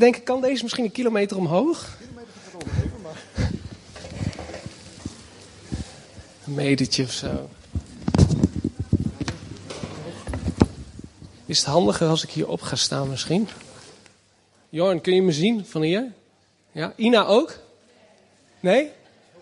[0.00, 1.96] Denk ik, kan deze misschien een kilometer omhoog?
[6.46, 7.48] Een metertje of zo.
[11.46, 13.48] Is het handiger als ik hier op ga staan misschien?
[14.68, 16.12] Jorn, kun je me zien van hier?
[16.72, 17.58] Ja, Ina ook?
[18.60, 18.90] Nee?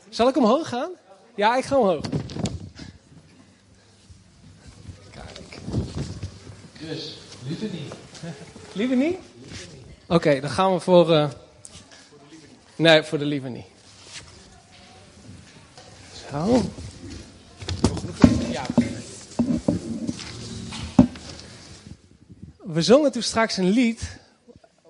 [0.08, 0.90] Zal ik omhoog gaan?
[1.34, 2.04] Ja, ik ga omhoog.
[5.10, 5.60] Kijk.
[6.80, 7.94] Dus, liever niet.
[8.72, 9.16] Liever niet?
[10.10, 11.12] Oké, dan gaan we voor.
[11.14, 11.30] eh,
[12.76, 13.66] Nee, voor de liever niet.
[16.30, 16.62] Zo.
[22.56, 24.18] We zongen toen straks een lied.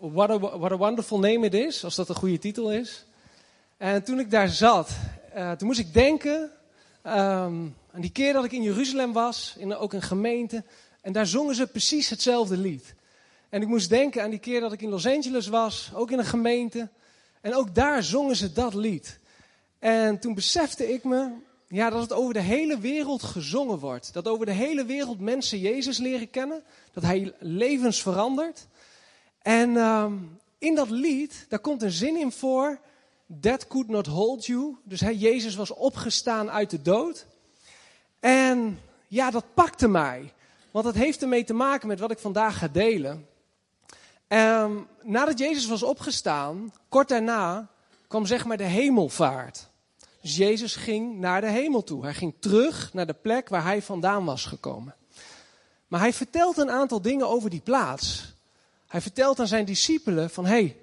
[0.01, 3.05] What a, what a wonderful name it is, als dat een goede titel is.
[3.77, 4.91] En toen ik daar zat,
[5.33, 6.51] eh, toen moest ik denken
[7.03, 7.17] ehm,
[7.93, 10.65] aan die keer dat ik in Jeruzalem was, in ook een gemeente.
[11.01, 12.95] En daar zongen ze precies hetzelfde lied.
[13.49, 16.19] En ik moest denken aan die keer dat ik in Los Angeles was, ook in
[16.19, 16.89] een gemeente.
[17.41, 19.19] En ook daar zongen ze dat lied.
[19.79, 21.31] En toen besefte ik me
[21.69, 24.13] ja, dat het over de hele wereld gezongen wordt.
[24.13, 26.63] Dat over de hele wereld mensen Jezus leren kennen.
[26.93, 28.67] Dat hij levens verandert.
[29.43, 30.15] En ehm,
[30.59, 32.79] in dat lied, daar komt een zin in voor.
[33.41, 34.77] That could not hold you.
[34.85, 37.27] Dus hij, Jezus was opgestaan uit de dood.
[38.21, 40.33] En ja, dat pakte mij.
[40.71, 43.27] Want het heeft ermee te maken met wat ik vandaag ga delen.
[44.29, 47.69] Ehm, nadat Jezus was opgestaan, kort daarna,
[48.09, 49.69] kwam zeg maar de hemelvaart.
[50.21, 52.03] Dus Jezus ging naar de hemel toe.
[52.03, 54.95] Hij ging terug naar de plek waar hij vandaan was gekomen.
[55.87, 58.35] Maar hij vertelt een aantal dingen over die plaats.
[58.87, 60.77] Hij vertelt aan zijn discipelen van, hé, hey,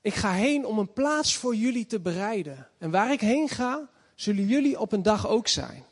[0.00, 2.68] ik ga heen om een plaats voor jullie te bereiden.
[2.78, 5.84] En waar ik heen ga, zullen jullie op een dag ook zijn.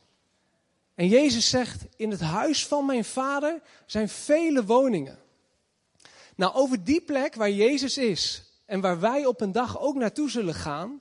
[0.95, 5.19] En Jezus zegt, in het huis van mijn vader zijn vele woningen.
[6.41, 10.31] Nou, over die plek waar Jezus is en waar wij op een dag ook naartoe
[10.31, 11.01] zullen gaan,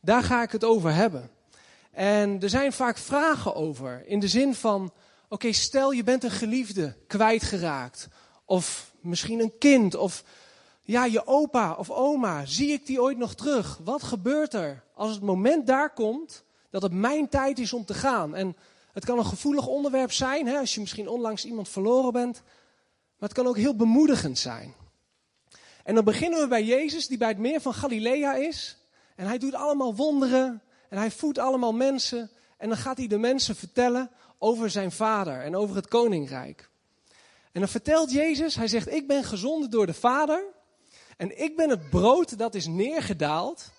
[0.00, 1.30] daar ga ik het over hebben.
[1.90, 4.92] En er zijn vaak vragen over, in de zin van,
[5.28, 8.08] oké, stel je bent een geliefde kwijtgeraakt,
[8.44, 10.24] of misschien een kind, of
[10.82, 13.78] ja, je opa of oma, zie ik die ooit nog terug?
[13.84, 17.94] Wat gebeurt er als het moment daar komt dat het mijn tijd is om te
[17.94, 18.34] gaan?
[18.34, 18.56] En
[18.92, 22.42] het kan een gevoelig onderwerp zijn, hè, als je misschien onlangs iemand verloren bent.
[23.18, 24.74] Maar het kan ook heel bemoedigend zijn.
[25.84, 28.78] En dan beginnen we bij Jezus, die bij het meer van Galilea is.
[29.16, 30.62] En hij doet allemaal wonderen.
[30.88, 32.30] En hij voedt allemaal mensen.
[32.58, 36.70] En dan gaat hij de mensen vertellen over zijn vader en over het koninkrijk.
[37.52, 40.44] En dan vertelt Jezus, hij zegt, ik ben gezonden door de vader.
[41.16, 43.70] En ik ben het brood dat is neergedaald.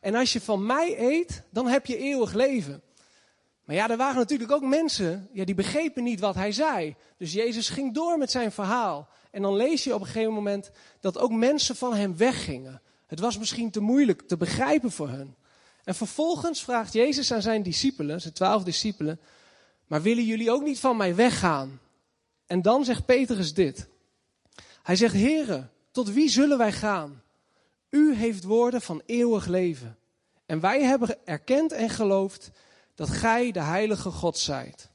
[0.00, 2.82] En als je van mij eet, dan heb je eeuwig leven.
[3.72, 6.94] Maar ja, er waren natuurlijk ook mensen, ja, die begrepen niet wat hij zei.
[7.16, 9.08] Dus Jezus ging door met zijn verhaal.
[9.30, 12.82] En dan lees je op een gegeven moment dat ook mensen van hem weggingen.
[13.06, 15.36] Het was misschien te moeilijk te begrijpen voor hen.
[15.84, 19.20] En vervolgens vraagt Jezus aan zijn discipelen, zijn twaalf discipelen,
[19.86, 21.80] maar willen jullie ook niet van mij weggaan?
[22.46, 23.88] En dan zegt Petrus dit.
[24.82, 27.22] Hij zegt, heren, tot wie zullen wij gaan?
[27.90, 29.98] U heeft woorden van eeuwig leven.
[30.46, 32.50] En wij hebben erkend en geloofd
[32.94, 34.90] dat gij de heilige God zijt.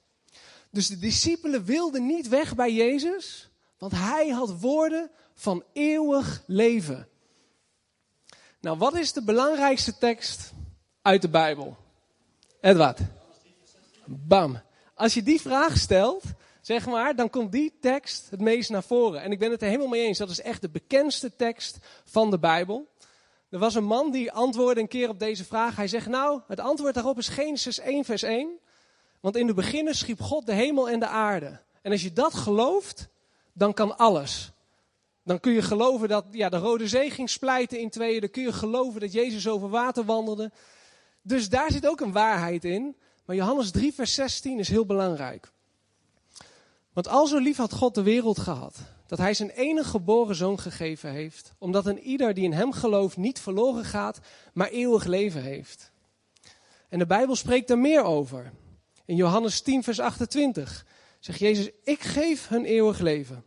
[0.71, 7.07] Dus de discipelen wilden niet weg bij Jezus, want hij had woorden van eeuwig leven.
[8.61, 10.51] Nou, wat is de belangrijkste tekst
[11.01, 11.77] uit de Bijbel?
[12.61, 12.99] Edward.
[14.05, 14.61] Bam.
[14.95, 16.23] Als je die vraag stelt,
[16.61, 19.21] zeg maar, dan komt die tekst het meest naar voren.
[19.21, 20.17] En ik ben het er helemaal mee eens.
[20.17, 22.87] Dat is echt de bekendste tekst van de Bijbel.
[23.49, 25.75] Er was een man die antwoordde een keer op deze vraag.
[25.75, 28.59] Hij zegt, nou, het antwoord daarop is Genesis 1 vers 1.
[29.19, 31.59] Want in de beginnen schiep God de hemel en de aarde.
[31.81, 33.07] En als je dat gelooft,
[33.53, 34.51] dan kan alles.
[35.23, 38.21] Dan kun je geloven dat ja, de Rode Zee ging splijten in tweeën.
[38.21, 40.51] Dan kun je geloven dat Jezus over water wandelde.
[41.21, 42.95] Dus daar zit ook een waarheid in.
[43.25, 45.51] Maar Johannes 3 vers 16 is heel belangrijk.
[46.93, 48.75] Want al zo lief had God de wereld gehad,
[49.07, 53.17] dat hij zijn enige geboren zoon gegeven heeft, omdat een ieder die in hem gelooft
[53.17, 54.19] niet verloren gaat,
[54.53, 55.91] maar eeuwig leven heeft.
[56.89, 58.51] En de Bijbel spreekt daar meer over.
[59.05, 60.85] In Johannes 10, vers 28
[61.19, 63.43] zegt Jezus, ik geef hun eeuwig leven.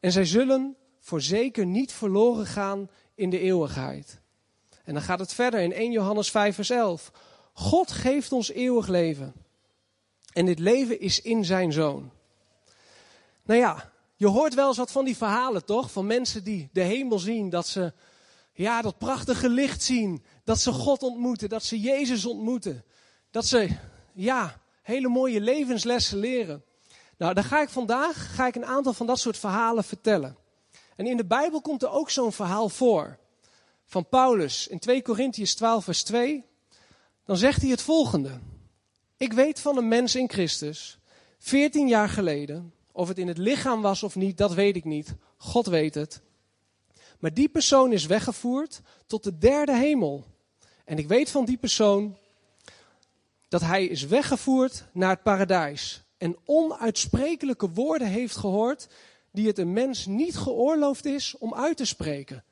[0.00, 4.20] En zij zullen voorzeker niet verloren gaan in de eeuwigheid.
[4.84, 7.12] En dan gaat het verder in 1 Johannes 5, vers 11.
[7.52, 9.32] God geeft ons eeuwig leven.
[10.32, 12.10] En dit leven is in zijn zoon.
[13.42, 13.92] Nou ja,
[14.24, 15.90] je hoort wel eens wat van die verhalen, toch?
[15.90, 17.92] Van mensen die de hemel zien, dat ze
[18.52, 22.84] ja, dat prachtige licht zien, dat ze God ontmoeten, dat ze Jezus ontmoeten,
[23.30, 23.76] dat ze
[24.12, 26.64] ja, hele mooie levenslessen leren.
[27.16, 30.36] Nou, dan ga ik vandaag ga ik een aantal van dat soort verhalen vertellen.
[30.96, 33.18] En in de Bijbel komt er ook zo'n verhaal voor.
[33.86, 36.44] van Paulus in 2 Korintiërs 12, vers 2,
[37.24, 38.40] dan zegt hij het volgende.
[39.16, 40.98] Ik weet van een mens in Christus,
[41.38, 45.14] 14 jaar geleden, of het in het lichaam was of niet, dat weet ik niet.
[45.36, 46.20] God weet het.
[47.18, 50.24] Maar die persoon is weggevoerd tot de derde hemel.
[50.84, 52.16] En ik weet van die persoon
[53.48, 56.02] dat hij is weggevoerd naar het paradijs.
[56.18, 58.88] En onuitsprekelijke woorden heeft gehoord
[59.30, 62.44] die het een mens niet geoorloofd is om uit te spreken.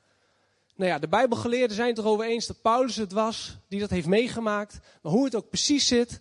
[0.75, 4.07] Nou ja, de Bijbelgeleerden zijn het erover eens dat Paulus het was die dat heeft
[4.07, 4.79] meegemaakt.
[5.01, 6.19] Maar hoe het ook precies zit,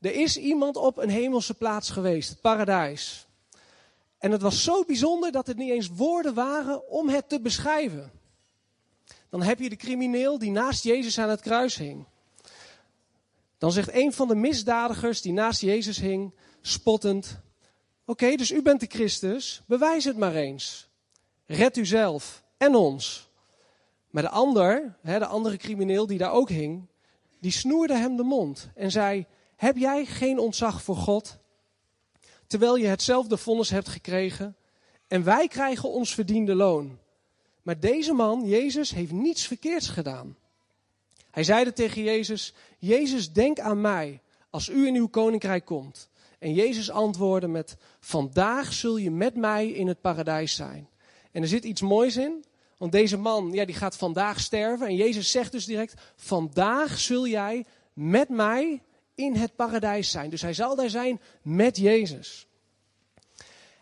[0.00, 3.25] er is iemand op een hemelse plaats geweest, het paradijs.
[4.26, 8.12] En het was zo bijzonder dat het niet eens woorden waren om het te beschrijven.
[9.30, 12.06] Dan heb je de crimineel die naast Jezus aan het kruis hing.
[13.58, 17.40] Dan zegt een van de misdadigers die naast Jezus hing, spottend:
[18.04, 20.88] Oké, dus u bent de Christus, bewijs het maar eens.
[21.44, 23.30] Red uzelf en ons.
[24.10, 26.86] Maar de ander, de andere crimineel die daar ook hing,
[27.40, 29.26] die snoerde hem de mond en zei:
[29.56, 31.38] Heb jij geen ontzag voor God?
[32.46, 34.56] Terwijl je hetzelfde vonnis hebt gekregen
[35.08, 36.98] en wij krijgen ons verdiende loon.
[37.62, 40.36] Maar deze man, Jezus, heeft niets verkeerds gedaan.
[41.30, 44.20] Hij zeide tegen Jezus: Jezus, denk aan mij
[44.50, 46.08] als u in uw koninkrijk komt.
[46.38, 50.88] En Jezus antwoordde met: Vandaag zul je met mij in het paradijs zijn.
[51.32, 52.44] En er zit iets moois in,
[52.78, 54.86] want deze man ja, die gaat vandaag sterven.
[54.86, 58.82] En Jezus zegt dus direct: Vandaag zul jij met mij
[59.16, 60.30] in het paradijs zijn.
[60.30, 62.46] Dus hij zal daar zijn met Jezus.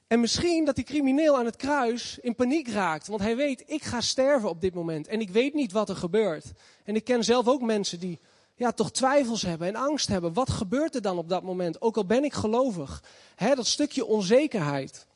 [0.07, 3.07] En misschien dat die crimineel aan het kruis in paniek raakt.
[3.07, 5.07] Want hij weet, ik ga sterven op dit moment.
[5.07, 6.45] En ik weet niet wat er gebeurt.
[6.85, 8.19] En ik ken zelf ook mensen die
[8.55, 10.33] ja, toch twijfels hebben en angst hebben.
[10.33, 11.83] Wat gebeurt er dan op dat moment?
[11.83, 13.03] Ook al ben ik gelovig.
[13.35, 15.07] Hè, dat stukje onzekerheid.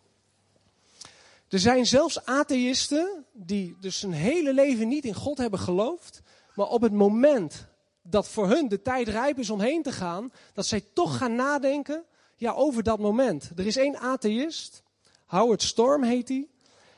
[1.49, 6.23] Er zijn zelfs atheïsten die dus hun hele leven niet in God hebben geloofd.
[6.55, 7.68] Maar op het moment
[8.11, 11.35] dat voor hun de tijd rijp is om heen te gaan, dat zij toch gaan
[11.35, 12.05] nadenken
[12.37, 13.51] ja, over dat moment.
[13.57, 14.83] Er is één atheïst,
[15.27, 16.47] Howard Storm heet hij.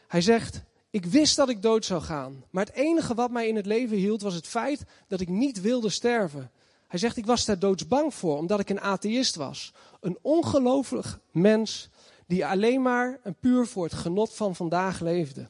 [0.07, 2.45] Hij zegt, ik wist dat ik dood zou gaan.
[2.51, 5.61] Maar het enige wat mij in het leven hield was het feit dat ik niet
[5.61, 6.51] wilde sterven.
[6.87, 9.73] Hij zegt, ik was daar doodsbang voor, omdat ik een atheïst was.
[10.01, 11.89] Een ongelooflijk mens
[12.27, 15.49] die alleen maar en puur voor het genot van vandaag leefde.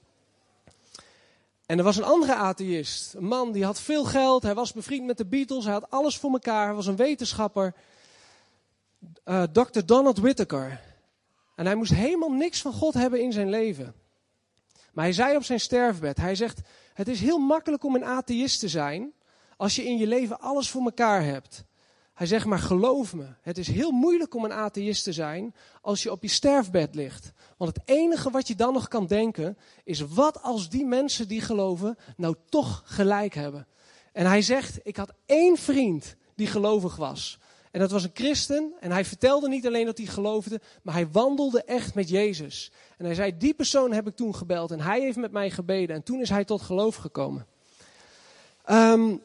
[1.71, 5.07] En er was een andere atheïst, een man die had veel geld, hij was bevriend
[5.07, 7.75] met de Beatles, hij had alles voor elkaar, hij was een wetenschapper.
[9.25, 9.81] Uh, eh, Dr.
[9.85, 10.81] Donald Whittaker.
[11.55, 13.95] En hij moest helemaal niks van God hebben in zijn leven.
[14.93, 16.61] Maar hij zei op zijn sterfbed, hij zegt,
[16.95, 19.13] het is heel makkelijk om een atheïst te zijn
[19.57, 21.65] als je in je leven alles voor elkaar hebt.
[22.21, 26.03] Hij zegt maar, geloof me, het is heel moeilijk om een atheïst te zijn als
[26.03, 27.33] je op je sterfbed ligt.
[27.57, 31.41] Want het enige wat je dan nog kan denken is, wat als die mensen die
[31.41, 33.67] geloven nou toch gelijk hebben?
[34.13, 37.39] En hij zegt, ik had één vriend die gelovig was.
[37.71, 38.73] En dat was een christen.
[38.81, 42.73] En hij vertelde niet alleen dat hij geloofde, maar hij wandelde echt met Jezus.
[42.97, 45.97] En hij zei, die persoon heb ik toen gebeld en hij heeft met mij gebeden.
[45.97, 47.47] En toen is hij tot geloof gekomen.
[48.71, 49.23] Um,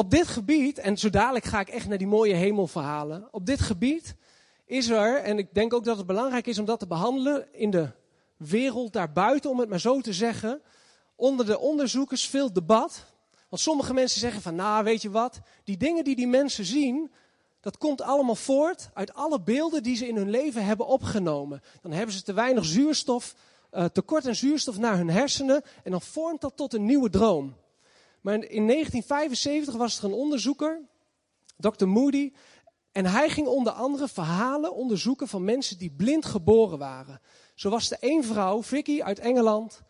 [0.00, 3.28] op dit gebied, en zo dadelijk ga ik echt naar die mooie hemelverhalen.
[3.30, 4.14] Op dit gebied
[4.64, 7.70] is er, en ik denk ook dat het belangrijk is om dat te behandelen in
[7.70, 7.88] de
[8.36, 10.60] wereld daarbuiten, om het maar zo te zeggen,
[11.16, 13.04] onder de onderzoekers veel debat.
[13.48, 17.10] Want sommige mensen zeggen van, nou weet je wat, die dingen die die mensen zien,
[17.60, 21.62] dat komt allemaal voort uit alle beelden die ze in hun leven hebben opgenomen.
[21.82, 23.34] Dan hebben ze te weinig zuurstof,
[23.72, 27.54] uh, tekort aan zuurstof naar hun hersenen en dan vormt dat tot een nieuwe droom.
[28.20, 30.80] Maar in 1975 was er een onderzoeker,
[31.56, 31.86] Dr.
[31.86, 32.32] Moody,
[32.92, 37.20] en hij ging onder andere verhalen onderzoeken van mensen die blind geboren waren.
[37.54, 39.82] Zo was er één vrouw, Vicky uit Engeland,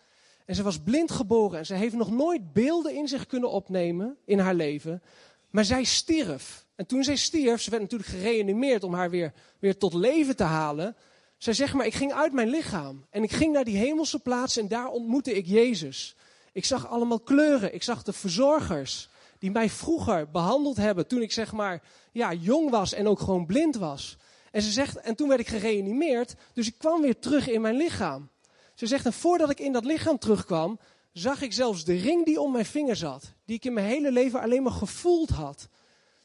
[0.51, 4.17] en ze was blind geboren en ze heeft nog nooit beelden in zich kunnen opnemen
[4.25, 5.03] in haar leven.
[5.51, 6.67] Maar zij stierf.
[6.75, 10.43] En toen zij stierf, ze werd natuurlijk gereanimeerd om haar weer, weer tot leven te
[10.43, 10.97] halen.
[11.37, 14.57] Zij zegt maar, ik ging uit mijn lichaam en ik ging naar die hemelse plaats
[14.57, 16.17] en daar ontmoette ik Jezus.
[16.53, 17.75] Ik zag allemaal kleuren.
[17.75, 22.71] Ik zag de verzorgers die mij vroeger behandeld hebben toen ik zeg maar ja, jong
[22.71, 24.17] was en ook gewoon blind was.
[24.51, 27.77] En ze zegt, en toen werd ik gereanimeerd, dus ik kwam weer terug in mijn
[27.77, 28.29] lichaam.
[28.75, 30.79] Ze zegt, en voordat ik in dat lichaam terugkwam,
[31.13, 33.33] zag ik zelfs de ring die om mijn vinger zat.
[33.45, 35.69] Die ik in mijn hele leven alleen maar gevoeld had.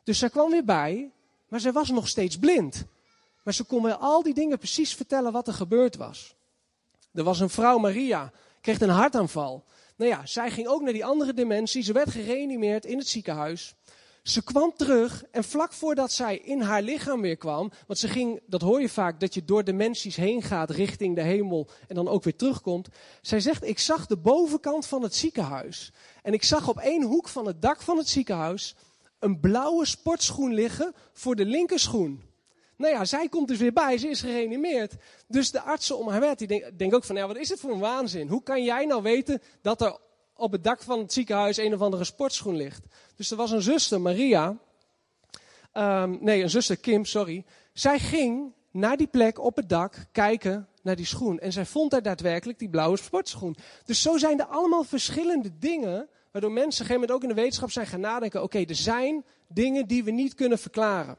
[0.03, 1.12] Dus zij kwam weer bij,
[1.48, 2.86] maar zij was nog steeds blind.
[3.44, 6.36] Maar ze kon me al die dingen precies vertellen wat er gebeurd was.
[7.13, 9.65] Er was een vrouw, Maria, kreeg een hartaanval.
[9.98, 11.84] Nou ja, zij ging ook naar die andere dimensie.
[11.84, 13.75] Ze werd gereanimeerd in het ziekenhuis.
[14.24, 18.40] Ze kwam terug en vlak voordat zij in haar lichaam weer kwam, want ze ging,
[18.46, 22.08] dat hoor je vaak, dat je door dimensies heen gaat richting de hemel en dan
[22.08, 22.88] ook weer terugkomt.
[23.22, 25.92] Zij zegt, ik zag de bovenkant van het ziekenhuis.
[26.22, 28.75] En ik zag op één hoek van het dak van het ziekenhuis
[29.20, 32.24] een blauwe sportschoen liggen voor de linkerschoen.
[32.77, 34.94] Nou ja, zij komt dus weer bij, ze is gereanimeerd.
[35.27, 37.60] Dus de artsen om haar werd, die denken denk ook van, ja, wat is het
[37.60, 38.27] voor een waanzin?
[38.27, 39.98] Hoe kan jij nou weten dat er
[40.36, 42.86] op het dak van het ziekenhuis een of andere sportschoen ligt?
[43.15, 44.58] Dus er was een zuster, Maria,
[45.74, 47.46] um, nee, een zuster Kim, sorry.
[47.74, 51.39] Zij ging naar die plek op het dak kijken naar die schoen.
[51.39, 53.55] En zij vond daar daadwerkelijk die blauwe sportschoen.
[53.86, 57.27] Dus zo zijn er allemaal verschillende dingen, waardoor mensen op een gegeven moment ook in
[57.27, 61.17] de wetenschap zijn gaan nadenken, oké, er zijn dingen die we niet kunnen verklaren.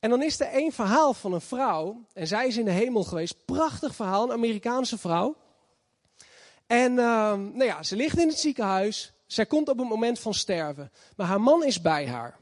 [0.00, 2.04] En dan is er één verhaal van een vrouw.
[2.12, 3.44] En zij is in de hemel geweest.
[3.44, 5.36] Prachtig verhaal, een Amerikaanse vrouw.
[6.66, 6.98] En uh,
[7.32, 9.12] nou ja, ze ligt in het ziekenhuis.
[9.26, 10.92] Zij komt op het moment van sterven.
[11.16, 12.38] Maar haar man is bij haar.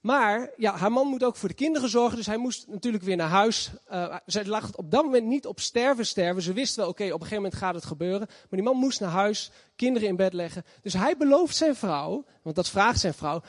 [0.00, 2.16] Maar ja, haar man moet ook voor de kinderen zorgen.
[2.16, 3.70] Dus hij moest natuurlijk weer naar huis.
[3.92, 6.42] Uh, zij lag op dat moment niet op sterven sterven.
[6.42, 8.26] Ze wist wel, oké, op een gegeven moment gaat het gebeuren.
[8.28, 10.64] Maar die man moest naar huis, kinderen in bed leggen.
[10.82, 13.42] Dus hij belooft zijn vrouw, want dat vraagt zijn vrouw.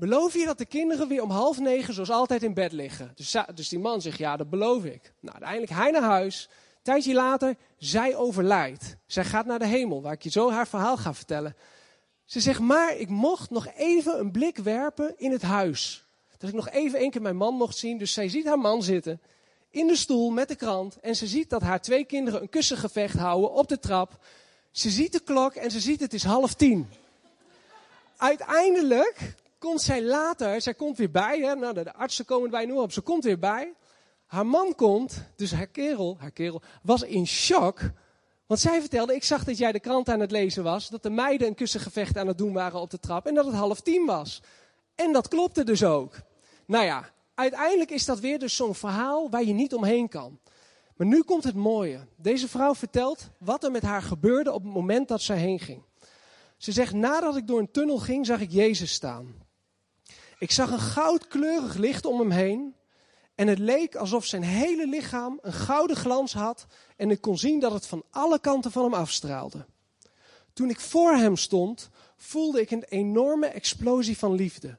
[0.00, 3.12] Beloof je dat de kinderen weer om half negen zoals altijd in bed liggen?
[3.14, 5.12] Dus, dus die man zegt, ja, dat beloof ik.
[5.20, 6.48] Nou, uiteindelijk hij naar huis.
[6.82, 8.96] Tijdje later, zij overlijdt.
[9.06, 11.56] Zij gaat naar de hemel, waar ik je zo haar verhaal ga vertellen.
[12.24, 16.04] Ze zegt, maar ik mocht nog even een blik werpen in het huis.
[16.38, 17.98] Dat ik nog even één keer mijn man mocht zien.
[17.98, 19.20] Dus zij ziet haar man zitten
[19.70, 21.00] in de stoel met de krant.
[21.00, 24.24] En ze ziet dat haar twee kinderen een kussengevecht houden op de trap.
[24.70, 26.88] Ze ziet de klok en ze ziet het is half tien.
[28.16, 32.72] Uiteindelijk komt zij later, zij komt weer bij, hè, nou, de artsen komen bij nu
[32.72, 33.72] op, ze komt weer bij.
[34.26, 37.80] Haar man komt, dus haar kerel, haar kerel was in shock.
[38.46, 41.10] Want zij vertelde, ik zag dat jij de krant aan het lezen was, dat de
[41.10, 44.06] meiden een kussengevecht aan het doen waren op de trap en dat het half tien
[44.06, 44.42] was.
[44.94, 46.14] En dat klopte dus ook.
[46.66, 50.38] Nou ja, uiteindelijk is dat weer dus zo'n verhaal waar je niet omheen kan.
[50.96, 52.06] Maar nu komt het mooie.
[52.16, 55.82] Deze vrouw vertelt wat er met haar gebeurde op het moment dat zij heen ging.
[56.56, 59.39] Ze zegt, nadat ik door een tunnel ging, zag ik Jezus staan.
[60.40, 62.74] Ik zag een goudkleurig licht om hem heen.
[63.34, 66.66] En het leek alsof zijn hele lichaam een gouden glans had.
[66.96, 69.66] En ik kon zien dat het van alle kanten van hem afstraalde.
[70.52, 74.78] Toen ik voor hem stond, voelde ik een enorme explosie van liefde.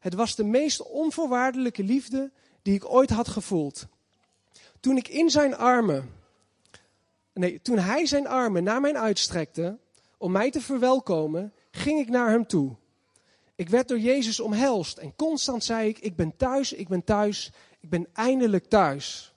[0.00, 2.30] Het was de meest onvoorwaardelijke liefde
[2.62, 3.86] die ik ooit had gevoeld.
[4.80, 6.10] Toen ik in zijn armen,
[7.32, 9.78] nee, toen hij zijn armen naar mij uitstrekte
[10.18, 12.76] om mij te verwelkomen, ging ik naar hem toe.
[13.62, 17.52] Ik werd door Jezus omhelst en constant zei ik, ik ben thuis, ik ben thuis,
[17.80, 19.34] ik ben eindelijk thuis.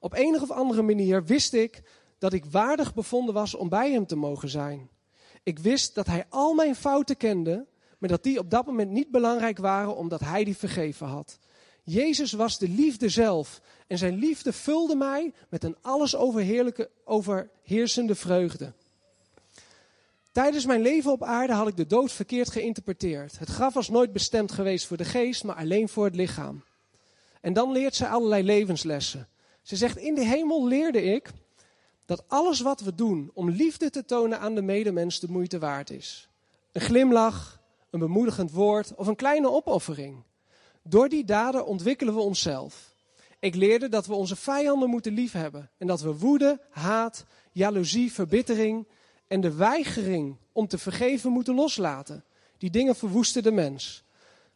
[0.00, 1.82] Op enige of andere manier wist ik
[2.18, 4.90] dat ik waardig bevonden was om bij hem te mogen zijn.
[5.42, 7.66] Ik wist dat hij al mijn fouten kende,
[7.98, 11.38] maar dat die op dat moment niet belangrijk waren omdat hij die vergeven had.
[11.82, 16.16] Jezus was de liefde zelf en zijn liefde vulde mij met een alles
[17.04, 18.72] overheersende vreugde.
[20.32, 23.38] Tijdens mijn leven op aarde had ik de dood verkeerd geïnterpreteerd.
[23.38, 26.64] Het graf was nooit bestemd geweest voor de geest, maar alleen voor het lichaam.
[27.40, 29.28] En dan leert ze allerlei levenslessen.
[29.62, 31.30] Ze zegt, in de hemel leerde ik
[32.06, 35.90] dat alles wat we doen om liefde te tonen aan de medemens de moeite waard
[35.90, 36.28] is.
[36.72, 37.60] Een glimlach,
[37.90, 40.22] een bemoedigend woord of een kleine opoffering.
[40.82, 42.94] Door die daden ontwikkelen we onszelf.
[43.38, 48.86] Ik leerde dat we onze vijanden moeten liefhebben en dat we woede, haat, jaloezie, verbittering
[49.32, 52.24] en de weigering om te vergeven moeten loslaten.
[52.58, 54.04] Die dingen verwoesten de mens.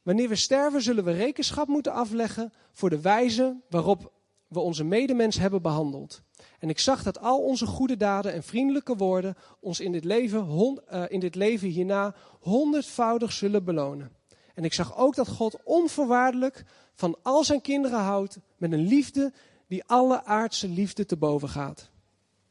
[0.03, 4.13] Wanneer we sterven zullen we rekenschap moeten afleggen voor de wijze waarop
[4.49, 6.23] we onze medemens hebben behandeld.
[6.59, 10.47] En ik zag dat al onze goede daden en vriendelijke woorden ons in dit leven,
[10.93, 14.13] uh, in dit leven hierna honderdvoudig zullen belonen.
[14.55, 16.65] En ik zag ook dat God onvoorwaardelijk
[16.95, 19.33] van al zijn kinderen houdt met een liefde
[19.67, 21.91] die alle aardse liefde te boven gaat.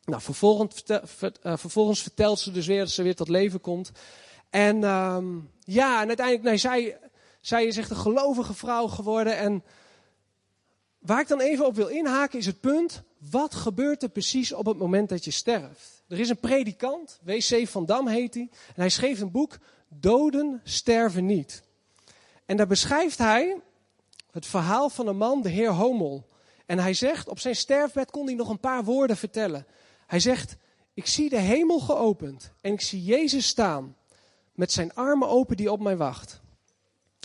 [0.06, 0.98] Nou, vervolgens, uh,
[1.58, 3.92] vervolgens, vertelt ze dus weer dat ze weer tot leven komt.
[4.50, 5.18] En uh,
[5.60, 6.98] ja, en uiteindelijk, nee, zij,
[7.42, 9.38] zij is echt een gelovige vrouw geworden.
[9.38, 9.64] En
[11.00, 14.66] waar ik dan even op wil inhaken is het punt, wat gebeurt er precies op
[14.66, 16.04] het moment dat je sterft?
[16.08, 17.68] Er is een predikant, W.C.
[17.68, 19.58] van Dam heet hij, en hij schreef een boek,
[19.88, 21.64] Doden sterven niet.
[22.46, 23.58] En daar beschrijft hij
[24.32, 26.26] het verhaal van een man, de heer Homel.
[26.66, 29.66] En hij zegt, op zijn sterfbed kon hij nog een paar woorden vertellen.
[30.06, 30.58] Hij zegt,
[30.94, 33.96] ik zie de hemel geopend en ik zie Jezus staan
[34.54, 36.42] met zijn armen open die op mij wacht.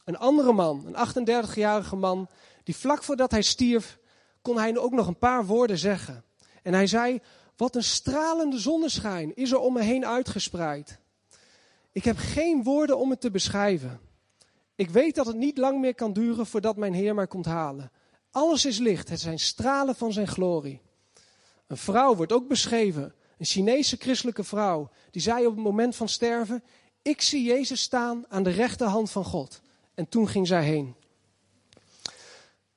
[0.04, 2.28] Een andere man, een 38-jarige man,
[2.64, 3.98] die vlak voordat hij stierf,
[4.42, 6.24] kon hij ook nog een paar woorden zeggen.
[6.62, 7.20] En hij zei,
[7.56, 10.98] wat een stralende zonneschijn is er om me heen uitgespreid.
[11.92, 14.00] Ik heb geen woorden om het te beschrijven.
[14.74, 17.90] Ik weet dat het niet lang meer kan duren voordat mijn Heer mij komt halen.
[18.30, 20.80] Alles is licht, het zijn stralen van zijn glorie.
[21.70, 26.08] Een vrouw wordt ook beschreven, een Chinese christelijke vrouw, die zei op het moment van
[26.08, 26.62] sterven:
[27.02, 29.60] Ik zie Jezus staan aan de rechterhand van God.
[29.94, 30.94] En toen ging zij heen.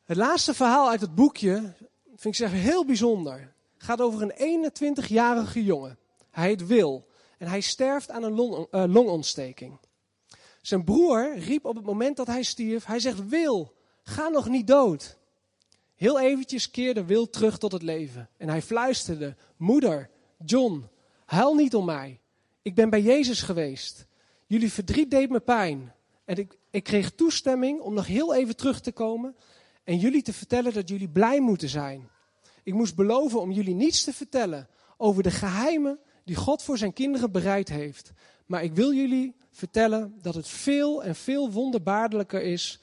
[0.03, 1.73] Het laatste verhaal uit het boekje
[2.05, 3.53] vind ik zeg heel bijzonder.
[3.77, 5.97] Gaat over een 21-jarige jongen.
[6.29, 7.07] Hij heet Wil
[7.37, 9.79] en hij sterft aan een uh, longontsteking.
[10.61, 13.73] Zijn broer riep op het moment dat hij stierf, hij zegt, Wil,
[14.03, 15.17] ga nog niet dood.
[15.95, 18.29] Heel eventjes keerde Wil terug tot het leven.
[18.37, 20.09] En hij fluisterde, moeder,
[20.45, 20.89] John,
[21.25, 22.19] huil niet om mij.
[22.61, 24.05] Ik ben bij Jezus geweest.
[24.45, 25.93] Jullie verdriet deed me pijn.
[26.25, 29.35] En ik, ik kreeg toestemming om nog heel even terug te komen
[29.83, 32.09] en jullie te vertellen dat jullie blij moeten zijn.
[32.63, 36.93] Ik moest beloven om jullie niets te vertellen over de geheimen die God voor zijn
[36.93, 38.11] kinderen bereid heeft.
[38.45, 42.81] Maar ik wil jullie vertellen dat het veel en veel wonderbaarlijker is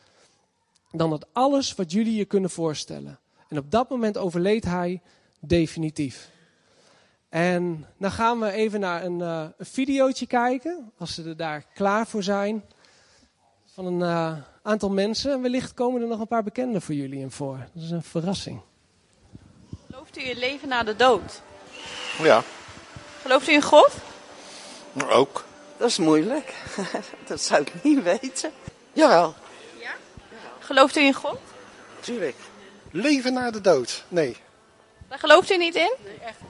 [0.90, 3.18] dan het alles wat jullie je kunnen voorstellen.
[3.49, 5.00] En op dat moment overleed hij
[5.40, 6.30] definitief.
[7.28, 11.64] En dan gaan we even naar een, uh, een videootje kijken, als ze er daar
[11.75, 12.64] klaar voor zijn.
[13.64, 15.32] Van een uh, aantal mensen.
[15.32, 17.59] En wellicht komen er nog een paar bekenden voor jullie in voor.
[17.75, 18.61] Dat is een verrassing.
[19.87, 21.42] Gelooft u in leven na de dood?
[22.23, 22.42] Ja,
[23.23, 23.94] Gelooft u in God?
[25.09, 25.44] ook.
[25.76, 26.54] Dat is moeilijk.
[27.28, 28.50] dat zou ik niet weten.
[28.92, 29.35] Jawel,
[30.71, 31.39] Gelooft u in God?
[32.00, 32.37] tuurlijk.
[32.91, 34.05] Leven na de dood?
[34.09, 34.37] Nee.
[35.09, 35.95] Daar gelooft u niet in?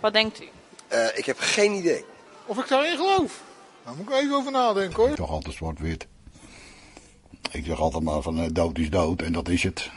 [0.00, 0.48] Wat denkt u?
[0.88, 2.04] Eh, ik heb geen idee.
[2.46, 3.42] Of ik daarin geloof?
[3.84, 5.14] Daar moet ik even over nadenken hoor.
[5.14, 6.06] toch altijd zwart-wit.
[7.50, 9.90] Ik zeg altijd maar van eh, dood is dood en dat is het.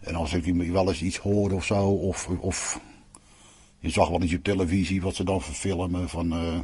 [0.00, 2.80] En als ik wel eens iets hoor of zo, of, of
[3.78, 6.58] je zag wel eens op televisie wat ze dan verfilmen van eh,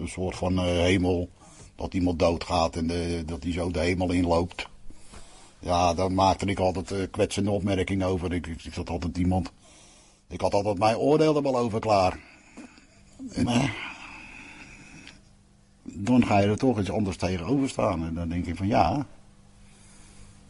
[0.00, 1.30] een soort van eh, hemel.
[1.76, 4.68] Dat iemand doodgaat en de, dat hij zo de hemel inloopt.
[5.60, 8.32] Ja, daar maakte ik altijd eh, kwetsende opmerkingen over.
[8.32, 9.52] Ik, ik, ik zat altijd iemand.
[10.28, 12.18] Ik had altijd mijn oordeel er wel over klaar.
[13.32, 13.70] En, eh,
[15.82, 18.06] dan ga je er toch iets anders tegenover staan.
[18.06, 19.06] En dan denk ik van ja.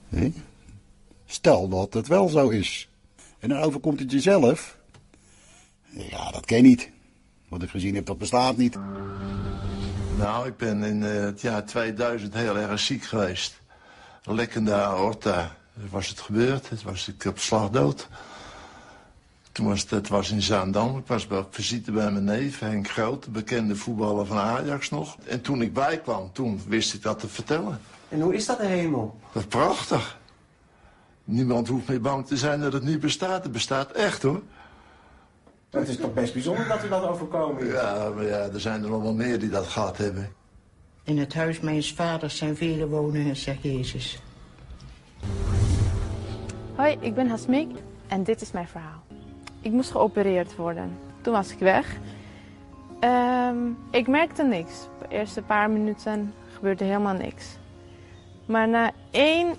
[0.09, 0.33] Hé?
[1.27, 2.89] Stel dat het wel zo is.
[3.39, 4.79] En dan overkomt het jezelf.
[5.89, 6.91] Ja, dat ken je niet.
[7.49, 8.79] Wat ik gezien heb, dat bestaat niet.
[10.19, 13.60] Nou, ik ben in eh, het jaar 2000 heel erg ziek geweest.
[14.25, 15.57] Lekkende aorta.
[15.91, 16.71] Was het gebeurd?
[16.71, 18.09] Het was ik op slag dood.
[19.53, 20.99] Toen was het, het was in Zaandam.
[20.99, 25.17] Ik was bij visite bij mijn neef, Henk Groot, de bekende voetballer van Ajax nog.
[25.27, 27.81] En toen ik bijkwam, toen wist ik dat te vertellen.
[28.09, 29.19] En hoe is dat de hemel?
[29.33, 30.19] Dat is prachtig.
[31.25, 33.43] Niemand hoeft meer bang te zijn dat het niet bestaat.
[33.43, 34.43] Het bestaat echt hoor.
[35.71, 37.73] Het is toch best bijzonder dat u dat overkomen is.
[37.73, 40.33] Ja, maar ja, er zijn er nog wel meer die dat gehad hebben.
[41.05, 44.19] In het huis mijns vaders zijn vele woningen, zegt Jezus.
[46.75, 47.69] Hoi, ik ben Hasmik
[48.09, 49.03] en dit is mijn verhaal.
[49.61, 50.99] Ik moest geopereerd worden.
[51.21, 51.99] Toen was ik weg.
[53.01, 53.57] Ehm,
[53.91, 54.89] ik merkte niks.
[54.99, 57.57] De eerste paar minuten gebeurde helemaal niks.
[58.47, 59.57] Maar na één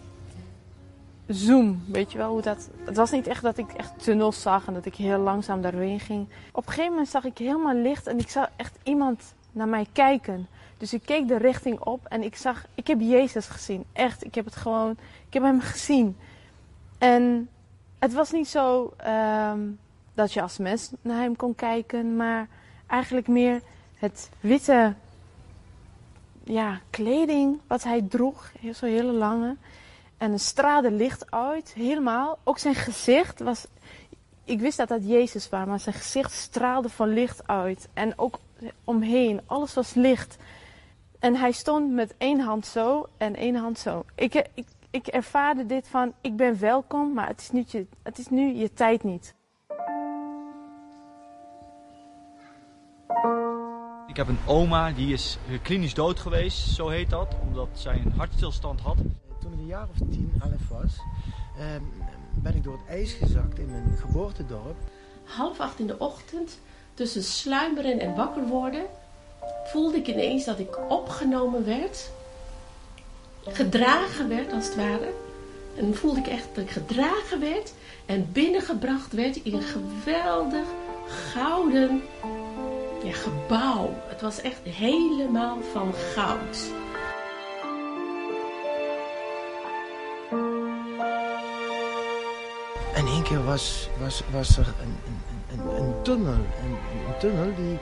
[1.28, 2.70] zoom, weet je wel hoe dat...
[2.86, 6.00] Het was niet echt dat ik echt tunnels zag en dat ik heel langzaam daarheen
[6.00, 6.28] ging.
[6.52, 9.86] Op een gegeven moment zag ik helemaal licht en ik zag echt iemand naar mij
[9.94, 10.48] kijken.
[10.82, 12.66] Dus ik keek de richting op en ik zag...
[12.76, 13.86] Ik heb Jezus gezien.
[13.94, 14.92] Echt, ik heb het gewoon...
[15.28, 16.18] Ik heb hem gezien.
[16.98, 17.50] En
[18.00, 19.60] het was niet zo ehm,
[20.14, 22.48] dat je als mens naar hem kon kijken, maar
[22.88, 23.62] eigenlijk meer
[23.96, 24.94] het witte
[26.44, 29.56] ja, kleding wat hij droeg, zo hele lange.
[30.18, 32.38] En een straalde licht uit, helemaal.
[32.44, 33.66] Ook zijn gezicht was.
[34.44, 37.90] Ik wist dat dat Jezus was, maar zijn gezicht straalde van licht uit.
[37.94, 38.40] En ook
[38.84, 40.38] omheen, alles was licht.
[41.22, 44.06] En hij stond met één hand zo en één hand zo.
[44.16, 48.18] Ik, ik, ik ervaarde dit van, ik ben welkom, maar het is, nu je, het
[48.18, 49.36] is nu je tijd niet.
[54.08, 58.14] Ik heb een oma, die is klinisch dood geweest, zo heet dat, omdat zij een
[58.18, 58.98] hartstilstand had.
[59.40, 61.00] Toen ik een jaar of 10, 11 was,
[61.58, 61.84] ehm,
[62.34, 64.78] ben ik door het ijs gezakt in mijn geboortedorp.
[65.24, 66.60] Half acht in de ochtend,
[66.94, 68.86] tussen sluimeren en wakker worden,
[69.66, 72.10] voelde ik ineens dat ik opgenomen werd.
[73.48, 75.14] Gedragen werd als het ware.
[75.76, 77.74] En voelde ik echt dat ik gedragen werd
[78.06, 80.66] en binnengebracht werd in een geweldig
[81.08, 82.02] gouden
[83.04, 83.94] ja, gebouw.
[84.08, 86.58] Het was echt helemaal van goud.
[92.96, 96.34] En één keer was, was, was er een, een, een, een tunnel.
[96.34, 96.78] Een,
[97.20, 97.80] tunnel die,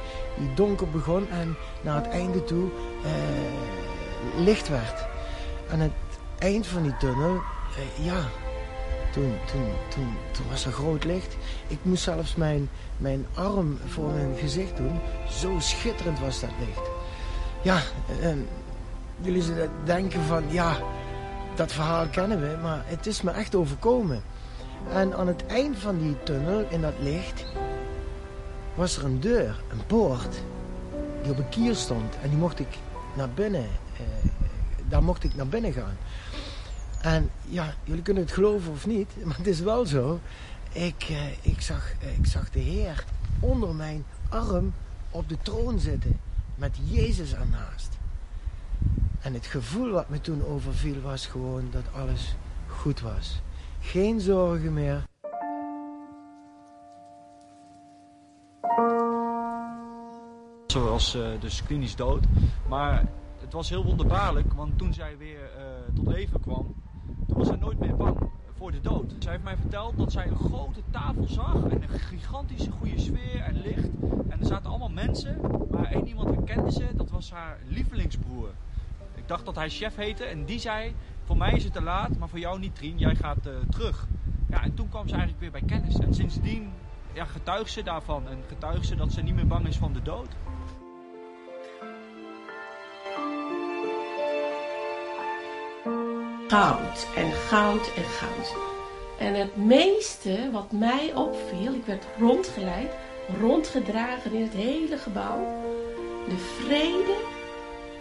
[0.56, 2.70] donker begon en naar het einde toe
[3.04, 5.06] eh, licht werd.
[5.70, 5.92] En het
[6.38, 7.42] eind van die tunnel,
[7.76, 8.22] eh, ja,
[9.12, 11.38] toen, toen, toen, toen was er groot licht.
[11.68, 15.00] Ik moest zelfs mijn, mijn arm voor mijn gezicht doen.
[15.30, 16.90] Zo schitterend was dat licht.
[17.62, 17.82] Ja,
[18.22, 18.48] en
[19.22, 20.78] jullie zullen denken van, ja,
[21.56, 24.22] dat verhaal kennen we, maar het is me echt overkomen.
[24.94, 27.46] En aan het eind van die tunnel, in dat licht,
[28.76, 30.42] was er een deur, een poort,
[31.22, 32.16] die op een kier stond.
[32.22, 32.78] En die mocht ik
[33.16, 34.30] naar binnen, eh,
[34.88, 35.98] daar mocht ik naar binnen gaan.
[37.02, 40.20] En ja, jullie kunnen het geloven of niet, maar het is wel zo.
[40.72, 43.06] Ik, eh, ik, zag, eh, ik zag de Heer
[43.40, 44.74] onder mijn arm
[45.10, 46.20] op de troon zitten,
[46.56, 47.98] met Jezus ernaast.
[49.20, 52.36] En het gevoel wat me toen overviel was gewoon dat alles
[52.68, 53.42] goed was.
[53.90, 55.04] Geen zorgen meer.
[60.68, 62.26] Zoals uh, dus klinisch dood.
[62.68, 63.06] Maar
[63.40, 66.76] het was heel wonderbaarlijk, want toen zij weer uh, tot leven kwam,
[67.28, 68.18] toen was zij nooit meer bang
[68.58, 69.14] voor de dood.
[69.20, 73.42] Zij heeft mij verteld dat zij een grote tafel zag en een gigantische goede sfeer
[73.42, 73.90] en licht.
[74.30, 75.40] En er zaten allemaal mensen,
[75.72, 78.50] maar één iemand herkende ze, dat was haar lievelingsbroer.
[79.16, 80.94] Ik dacht dat hij chef heette en die zei,
[81.30, 84.08] voor mij is het te laat, maar voor jou niet Trien, jij gaat uh, terug.
[84.50, 86.00] Ja, en toen kwam ze eigenlijk weer bij kennis.
[86.00, 86.72] En sindsdien
[87.14, 90.02] ja, getuigt ze daarvan en getuigt ze dat ze niet meer bang is van de
[90.02, 90.28] dood.
[96.48, 98.56] goud en goud en goud.
[99.20, 102.92] En het meeste wat mij opviel, ik werd rondgeleid,
[103.40, 105.40] rondgedragen in het hele gebouw.
[106.28, 107.16] De vrede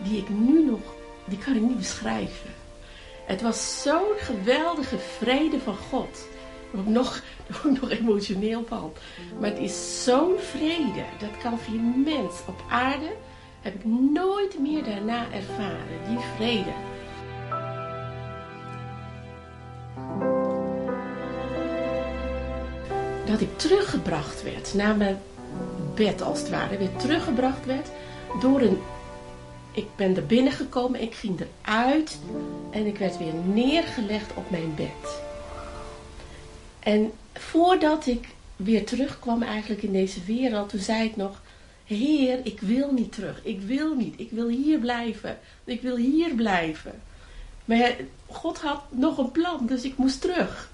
[0.03, 2.58] die ik nu nog, die kan ik niet beschrijven.
[3.29, 6.27] Het was zo'n geweldige vrede van God.
[6.71, 7.23] Waar ik nog,
[7.65, 8.93] ik nog emotioneel van.
[9.41, 13.17] Maar het is zo'n vrede, dat kan geen mens op aarde,
[13.61, 16.05] heb ik nooit meer daarna ervaren.
[16.09, 16.73] Die vrede.
[23.29, 25.19] dat ik teruggebracht werd naar mijn
[25.95, 26.77] bed als het ware.
[26.77, 27.89] Weer teruggebracht werd
[28.41, 28.79] door een...
[29.79, 32.19] Ik ben er binnengekomen, ik ging eruit
[32.71, 35.21] en ik werd weer neergelegd op mijn bed.
[36.79, 41.43] En voordat ik weer terugkwam eigenlijk in deze wereld, toen zei ik nog...
[41.85, 43.41] Heer, ik wil niet terug.
[43.45, 44.21] Ik wil niet.
[44.21, 45.39] Ik wil hier blijven.
[45.65, 47.01] Ik wil hier blijven.
[47.65, 50.71] Maar God had nog een plan, dus ik moest terug.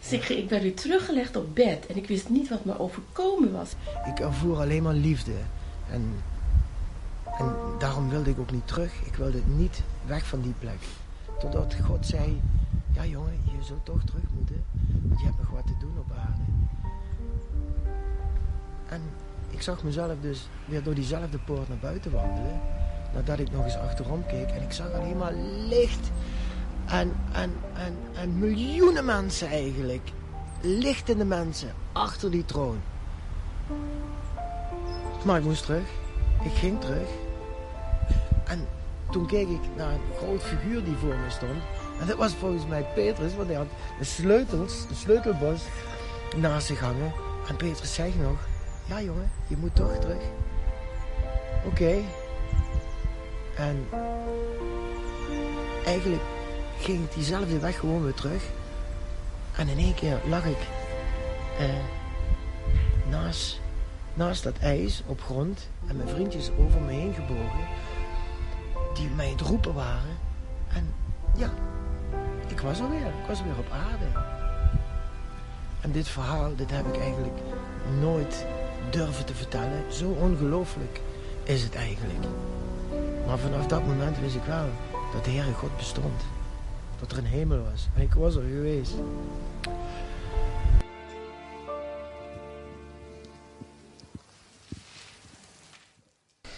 [0.00, 3.52] Dus ik, ik werd weer teruggelegd op bed en ik wist niet wat me overkomen
[3.52, 3.70] was.
[4.06, 5.32] Ik ervoer alleen maar liefde.
[5.90, 6.22] En,
[7.38, 8.92] en daarom wilde ik ook niet terug.
[9.04, 10.78] Ik wilde niet weg van die plek.
[11.38, 12.40] Totdat God zei,
[12.92, 14.64] ja jongen, je zult toch terug moeten.
[15.02, 16.42] Want je hebt nog wat te doen op aarde.
[18.88, 19.00] En
[19.50, 22.60] ik zag mezelf dus weer door diezelfde poort naar buiten wandelen.
[23.14, 24.48] Nadat ik nog eens achterom keek.
[24.48, 25.34] En ik zag alleen maar
[25.68, 26.10] licht
[26.84, 30.10] en, en, en, en miljoenen mensen eigenlijk.
[30.60, 32.80] Lichtende mensen achter die troon.
[35.24, 35.88] Maar ik moest terug.
[36.44, 37.08] Ik ging terug.
[38.46, 38.66] En
[39.10, 41.62] toen keek ik naar een groot figuur die voor me stond.
[42.00, 43.66] En dat was volgens mij Petrus, want hij had
[43.98, 45.62] de sleutels, de sleutelbos
[46.36, 47.12] naast zich hangen.
[47.48, 48.38] En Petrus zei nog,
[48.84, 50.22] ja jongen, je moet toch terug.
[51.66, 52.02] Oké.
[53.56, 53.88] En
[55.86, 56.22] eigenlijk
[56.78, 58.42] ging ik diezelfde weg gewoon weer terug.
[59.56, 60.58] En in één keer lag ik
[61.58, 61.66] eh,
[63.10, 63.60] naast,
[64.14, 65.68] naast dat ijs op grond.
[65.86, 67.68] En mijn vriendjes over me heen gebogen.
[68.94, 70.18] Die mij het roepen waren.
[70.68, 70.94] En
[71.36, 71.50] ja,
[72.48, 73.06] ik was er weer.
[73.06, 74.04] Ik was weer op aarde.
[75.80, 77.38] En dit verhaal, dit heb ik eigenlijk
[78.00, 78.46] nooit
[78.90, 79.92] durven te vertellen.
[79.92, 81.00] Zo ongelooflijk
[81.42, 82.24] is het eigenlijk.
[83.26, 84.68] Maar vanaf dat moment wist ik wel
[85.12, 86.22] dat de Heere God bestond
[86.98, 87.88] dat er een hemel was.
[87.94, 88.94] En ik was er geweest.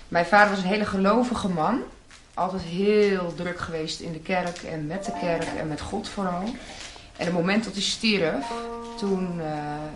[0.08, 1.82] Mijn vader was een hele gelovige man.
[2.36, 6.42] Altijd heel druk geweest in de kerk en met de kerk en met God vooral.
[7.16, 8.46] En het moment dat hij stierf,
[8.96, 9.44] toen uh,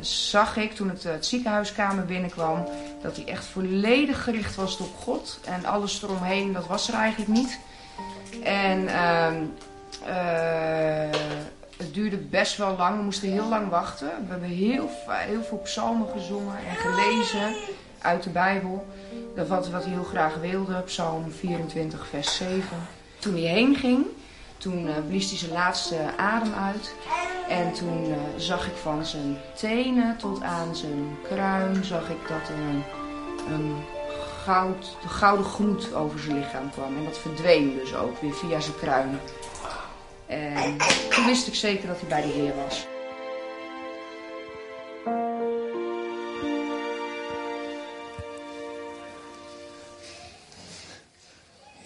[0.01, 2.69] zag ik, toen het, het ziekenhuiskamer binnenkwam,
[3.03, 5.41] dat hij echt volledig gericht was op God.
[5.45, 7.59] En alles eromheen, dat was er eigenlijk niet.
[8.43, 9.27] En uh,
[10.09, 11.11] uh,
[11.77, 12.97] het duurde best wel lang.
[12.97, 14.09] We moesten heel lang wachten.
[14.09, 14.91] We hebben heel
[15.49, 17.55] veel psalmen gezongen en gelezen
[18.03, 18.87] uit de Bijbel.
[19.35, 20.81] Dat was wat hij heel graag wilde.
[20.81, 22.63] Psalm 24, vers 7.
[23.19, 24.07] Toen hij heen ging,
[24.59, 26.95] toen uh, blies hij zijn laatste adem uit.
[27.49, 32.49] En toen uh, zag ik van zijn tenen tot aan zijn kruin, zag ik dat
[32.49, 32.83] er een,
[33.55, 33.77] een
[34.45, 36.97] goud, de gouden gloed over zijn lichaam kwam.
[36.97, 39.19] En dat verdween dus ook weer via zijn kruin.
[40.27, 40.77] En
[41.11, 42.87] toen wist ik zeker dat hij bij de Heer was.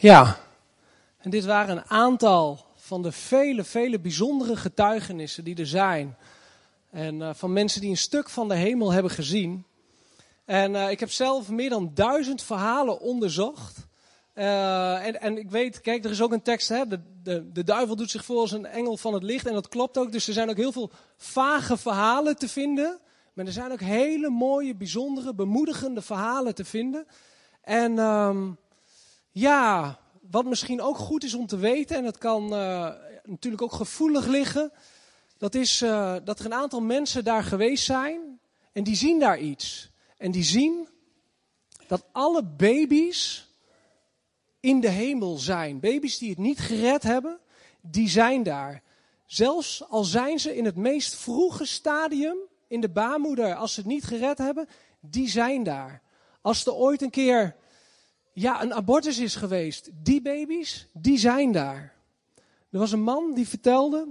[0.04, 0.36] Ja,
[1.18, 6.16] en dit waren een aantal van de vele, vele bijzondere getuigenissen die er zijn.
[6.90, 9.64] En uh, van mensen die een stuk van de hemel hebben gezien.
[10.44, 13.86] En uh, ik heb zelf meer dan duizend verhalen onderzocht.
[14.34, 17.64] Uh, en, en, ik weet, kijk, er is ook een tekst, hè, de, de, de
[17.64, 19.46] duivel doet zich voor als een engel van het licht.
[19.46, 22.98] En dat klopt ook, dus er zijn ook heel veel vage verhalen te vinden.
[23.32, 27.06] Maar er zijn ook hele mooie, bijzondere, bemoedigende verhalen te vinden.
[27.62, 28.58] En um,
[29.34, 29.98] ja,
[30.30, 32.90] wat misschien ook goed is om te weten, en dat kan uh,
[33.24, 34.72] natuurlijk ook gevoelig liggen,
[35.38, 38.40] dat is uh, dat er een aantal mensen daar geweest zijn
[38.72, 39.90] en die zien daar iets.
[40.16, 40.88] En die zien
[41.86, 43.48] dat alle baby's
[44.60, 45.80] in de hemel zijn.
[45.80, 47.40] Baby's die het niet gered hebben,
[47.80, 48.82] die zijn daar.
[49.26, 52.36] Zelfs al zijn ze in het meest vroege stadium
[52.68, 54.68] in de baarmoeder, als ze het niet gered hebben,
[55.00, 56.02] die zijn daar.
[56.40, 57.56] Als er ooit een keer
[58.34, 61.94] ja, een abortus is geweest, die baby's, die zijn daar.
[62.70, 64.08] Er was een man die vertelde,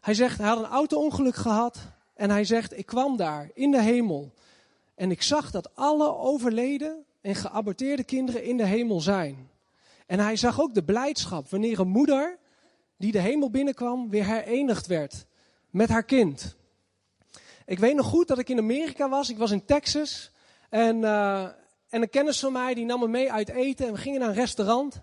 [0.00, 1.78] hij zegt, hij had een auto-ongeluk gehad
[2.14, 4.32] en hij zegt, ik kwam daar in de hemel
[4.94, 9.50] en ik zag dat alle overleden en geaborteerde kinderen in de hemel zijn.
[10.06, 12.38] En hij zag ook de blijdschap wanneer een moeder
[12.96, 15.26] die de hemel binnenkwam weer herenigd werd
[15.70, 16.56] met haar kind.
[17.66, 20.30] Ik weet nog goed dat ik in Amerika was, ik was in Texas
[20.68, 21.48] en, uh,
[21.94, 24.28] en een kennis van mij die nam me mee uit eten en we gingen naar
[24.28, 25.02] een restaurant.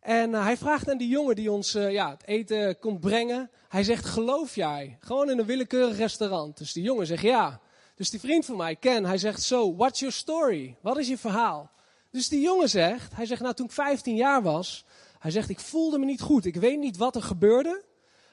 [0.00, 3.50] En uh, hij vraagt aan die jongen die ons uh, ja, het eten komt brengen.
[3.68, 4.96] Hij zegt, geloof jij?
[5.00, 6.58] Gewoon in een willekeurig restaurant.
[6.58, 7.60] Dus die jongen zegt ja.
[7.94, 10.76] Dus die vriend van mij, Ken, hij zegt zo, what's your story?
[10.80, 11.70] Wat is je verhaal?
[12.10, 14.84] Dus die jongen zegt, hij zegt, nou toen ik 15 jaar was,
[15.18, 16.44] hij zegt, ik voelde me niet goed.
[16.44, 17.82] Ik weet niet wat er gebeurde.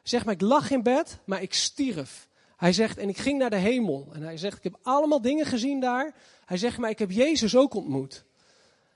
[0.04, 2.28] Zegt, maar ik lag in bed, maar ik stierf.
[2.60, 4.08] Hij zegt, en ik ging naar de hemel.
[4.14, 6.16] En hij zegt, ik heb allemaal dingen gezien daar.
[6.46, 8.26] Hij zegt, maar ik heb Jezus ook ontmoet.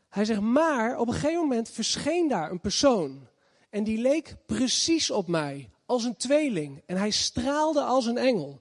[0.10, 3.28] Hij zegt, maar op een gegeven moment verscheen daar een persoon.
[3.70, 6.82] En die leek precies op mij, als een tweeling.
[6.86, 8.60] En hij straalde als een engel.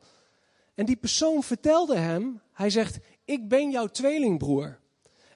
[0.74, 4.78] En die persoon vertelde hem, hij zegt, ik ben jouw tweelingbroer.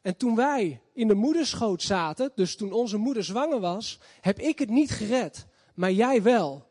[0.03, 4.59] En toen wij in de moederschoot zaten, dus toen onze moeder zwanger was, heb ik
[4.59, 6.67] het niet gered, maar jij wel.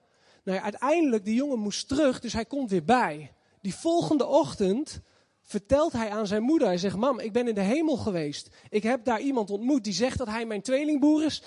[0.46, 3.32] Nou ja, uiteindelijk, die jongen moest terug, dus hij komt weer bij.
[3.62, 5.02] Die volgende ochtend
[5.42, 8.50] vertelt hij aan zijn moeder, hij zegt, mam, ik ben in de hemel geweest.
[8.70, 11.44] Ik heb daar iemand ontmoet die zegt dat hij mijn tweelingbroer is.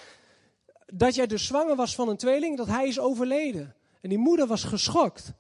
[0.86, 3.74] Dat jij dus zwanger was van een tweeling, dat hij is overleden.
[4.00, 5.32] En die moeder was geschokt.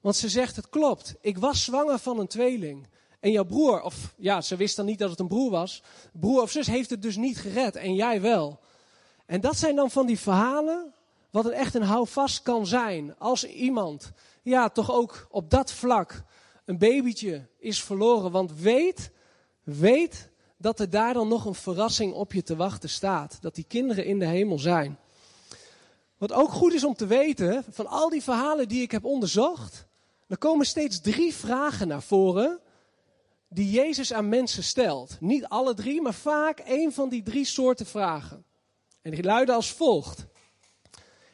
[0.00, 2.86] Want ze zegt, het klopt, ik was zwanger van een tweeling.
[3.20, 5.82] En jouw broer, of ja, ze wist dan niet dat het een broer was.
[6.12, 8.60] Broer of zus heeft het dus niet gered en jij wel.
[9.26, 10.94] En dat zijn dan van die verhalen,
[11.30, 13.18] wat een echt een houvast kan zijn.
[13.18, 14.12] Als iemand,
[14.42, 16.22] ja, toch ook op dat vlak
[16.64, 18.30] een babytje is verloren.
[18.30, 19.10] Want weet,
[19.62, 23.38] weet dat er daar dan nog een verrassing op je te wachten staat.
[23.40, 24.98] Dat die kinderen in de hemel zijn.
[26.16, 29.86] Wat ook goed is om te weten, van al die verhalen die ik heb onderzocht,
[30.26, 32.60] er komen steeds drie vragen naar voren
[33.48, 35.16] die Jezus aan mensen stelt.
[35.20, 38.44] Niet alle drie, maar vaak één van die drie soorten vragen.
[39.02, 40.26] En die luiden als volgt.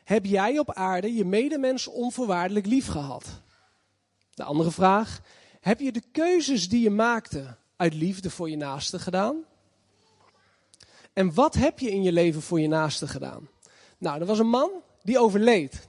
[0.04, 3.24] Heb jij op aarde je medemens onvoorwaardelijk lief gehad?
[4.34, 5.20] De andere vraag.
[5.60, 9.44] Heb je de keuzes die je maakte uit liefde voor je naaste gedaan?
[11.12, 13.48] En wat heb je in je leven voor je naaste gedaan?
[13.98, 14.70] Nou, er was een man
[15.02, 15.88] die overleed.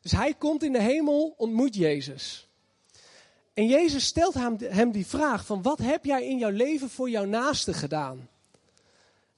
[0.00, 2.48] Dus hij komt in de hemel, ontmoet Jezus.
[3.54, 7.24] En Jezus stelt hem, die vraag van wat heb jij in jouw leven voor jouw
[7.24, 8.28] naaste gedaan?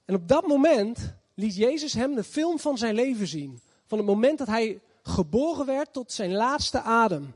[0.05, 3.61] En op dat moment liet Jezus hem de film van zijn leven zien.
[3.89, 7.35] Van het moment dat hij geboren werd tot zijn laatste adem.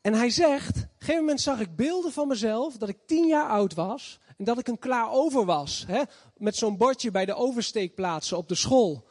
[0.00, 3.26] En hij zegt, op een gegeven moment zag ik beelden van mezelf dat ik tien
[3.26, 4.18] jaar oud was.
[4.38, 5.84] En dat ik een klaar over was.
[5.86, 6.02] Hè,
[6.36, 9.04] met zo'n bordje bij de oversteekplaatsen op de school.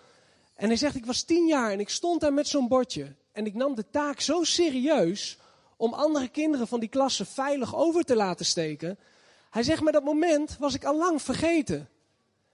[0.56, 3.16] En hij zegt, ik was tien jaar en ik stond daar met zo'n bordje.
[3.32, 5.38] En ik nam de taak zo serieus
[5.78, 8.98] om andere kinderen van die klasse veilig over te laten steken.
[9.50, 11.90] Hij zegt, maar dat moment was ik al lang vergeten.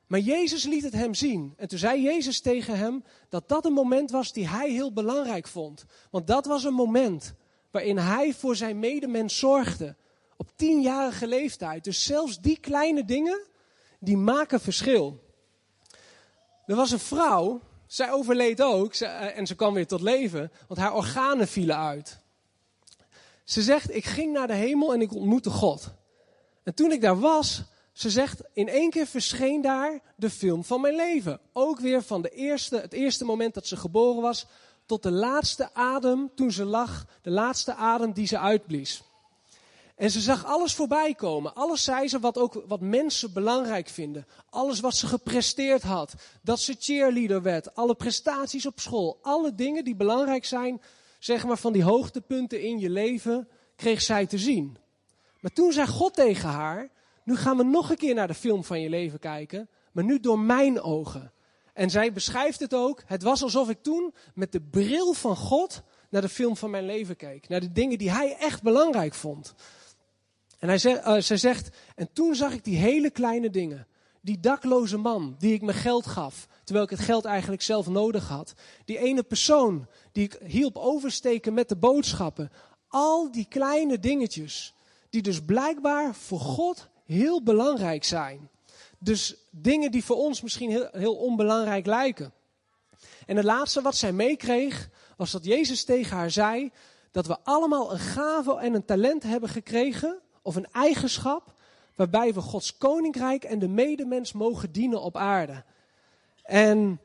[0.07, 1.53] Maar Jezus liet het hem zien.
[1.57, 5.47] En toen zei Jezus tegen hem dat dat een moment was die hij heel belangrijk
[5.47, 5.85] vond.
[6.11, 7.33] Want dat was een moment
[7.71, 9.95] waarin hij voor zijn medemens zorgde.
[10.37, 11.83] Op tienjarige leeftijd.
[11.83, 13.41] Dus zelfs die kleine dingen,
[13.99, 15.23] die maken verschil.
[16.65, 20.93] Er was een vrouw, zij overleed ook en ze kwam weer tot leven, want haar
[20.93, 22.19] organen vielen uit.
[23.43, 25.93] Ze zegt, ik ging naar de hemel en ik ontmoette God.
[26.63, 27.63] En toen ik daar was,
[27.97, 31.39] ze zegt, in één keer verscheen daar de film van mijn leven.
[31.53, 34.45] Ook weer van de eerste, het eerste moment dat ze geboren was,
[34.85, 39.03] tot de laatste adem toen ze lag, de laatste adem die ze uitblies.
[39.95, 41.55] En ze zag alles voorbij komen.
[41.55, 44.27] Alles zei ze wat ook wat mensen belangrijk vinden.
[44.49, 46.13] Alles wat ze gepresteerd had.
[46.41, 47.75] Dat ze cheerleader werd.
[47.75, 49.19] Alle prestaties op school.
[49.21, 50.81] Alle dingen die belangrijk zijn,
[51.19, 54.77] zeg maar van die hoogtepunten in je leven, kreeg zij te zien.
[55.39, 56.89] Maar toen zei God tegen haar,
[57.27, 60.19] nu gaan we nog een keer naar de film van je leven kijken, maar nu
[60.19, 61.33] door mijn ogen.
[61.73, 63.03] En zij beschrijft het ook.
[63.05, 66.85] Het was alsof ik toen met de bril van God naar de film van mijn
[66.85, 67.47] leven keek.
[67.47, 69.55] Naar de dingen die hij echt belangrijk vond.
[70.59, 73.87] En hij zegt, uh, zij zegt, en toen zag ik die hele kleine dingen.
[74.21, 78.27] Die dakloze man die ik mijn geld gaf, terwijl ik het geld eigenlijk zelf nodig
[78.27, 78.53] had.
[78.85, 82.51] Die ene persoon die ik hielp oversteken met de boodschappen.
[82.87, 84.73] Al die kleine dingetjes,
[85.09, 88.49] die dus blijkbaar voor God heel belangrijk zijn.
[88.99, 92.33] Dus dingen die voor ons misschien heel, heel onbelangrijk lijken.
[93.25, 96.71] En het laatste wat zij meekreeg, was dat Jezus tegen haar zei
[97.11, 101.53] dat we allemaal een gave en een talent hebben gekregen, of een eigenschap,
[101.95, 105.63] waarbij we Gods koninkrijk en de medemens mogen dienen op aarde.
[106.43, 106.99] En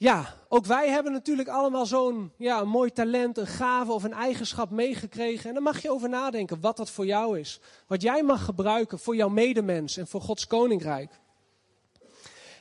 [0.00, 4.70] ja, ook wij hebben natuurlijk allemaal zo'n ja, mooi talent, een gave of een eigenschap
[4.70, 5.48] meegekregen.
[5.48, 7.60] En dan mag je over nadenken wat dat voor jou is.
[7.86, 11.20] Wat jij mag gebruiken voor jouw medemens en voor Gods koninkrijk.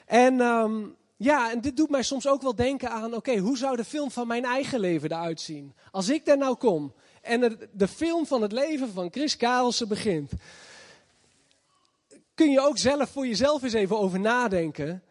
[0.06, 3.75] En um, ja, en dit doet mij soms ook wel denken aan, oké, hoe zou
[3.75, 5.73] de film van mijn eigen leven eruit zien?
[5.91, 9.88] Als ik daar nou kom en de, de film van het leven van Chris Karelsen
[9.88, 10.32] begint.
[12.34, 15.04] Kun je ook zelf voor jezelf eens even over nadenken.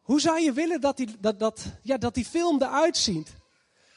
[0.00, 3.28] Hoe zou je willen dat die, dat, dat, ja, dat die film eruit ziet?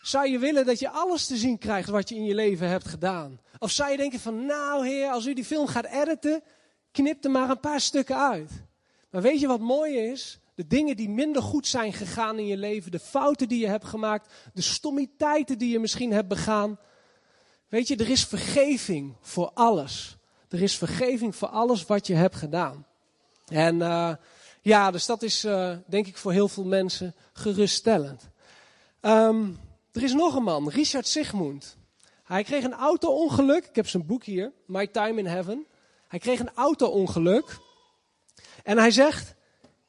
[0.02, 2.88] Zou je willen dat je alles te zien krijgt wat je in je leven hebt
[2.88, 3.40] gedaan?
[3.60, 6.44] Of zou je denken van, nou heer, als u die film gaat editen,
[6.92, 8.52] knip er maar een paar stukken uit.
[9.10, 10.40] Maar weet je wat mooi is?
[10.56, 13.86] De dingen die minder goed zijn gegaan in je leven, de fouten die je hebt
[13.86, 16.80] gemaakt, de stommiteiten die je misschien hebt begaan.
[17.68, 20.18] Weet je, er is vergeving voor alles.
[20.50, 22.86] Er is vergeving voor alles wat je hebt gedaan.
[23.48, 24.14] En uh,
[24.64, 28.30] ja, dus dat is uh, denk ik voor heel veel mensen geruststellend.
[29.02, 29.60] Um,
[29.92, 31.78] er is nog een man, Richard Sigmund.
[32.24, 33.66] Hij kreeg een auto-ongeluk.
[33.66, 35.66] Ik heb zijn boek hier, My Time in Heaven.
[36.08, 37.58] Hij kreeg een auto-ongeluk.
[38.64, 39.36] En hij zegt,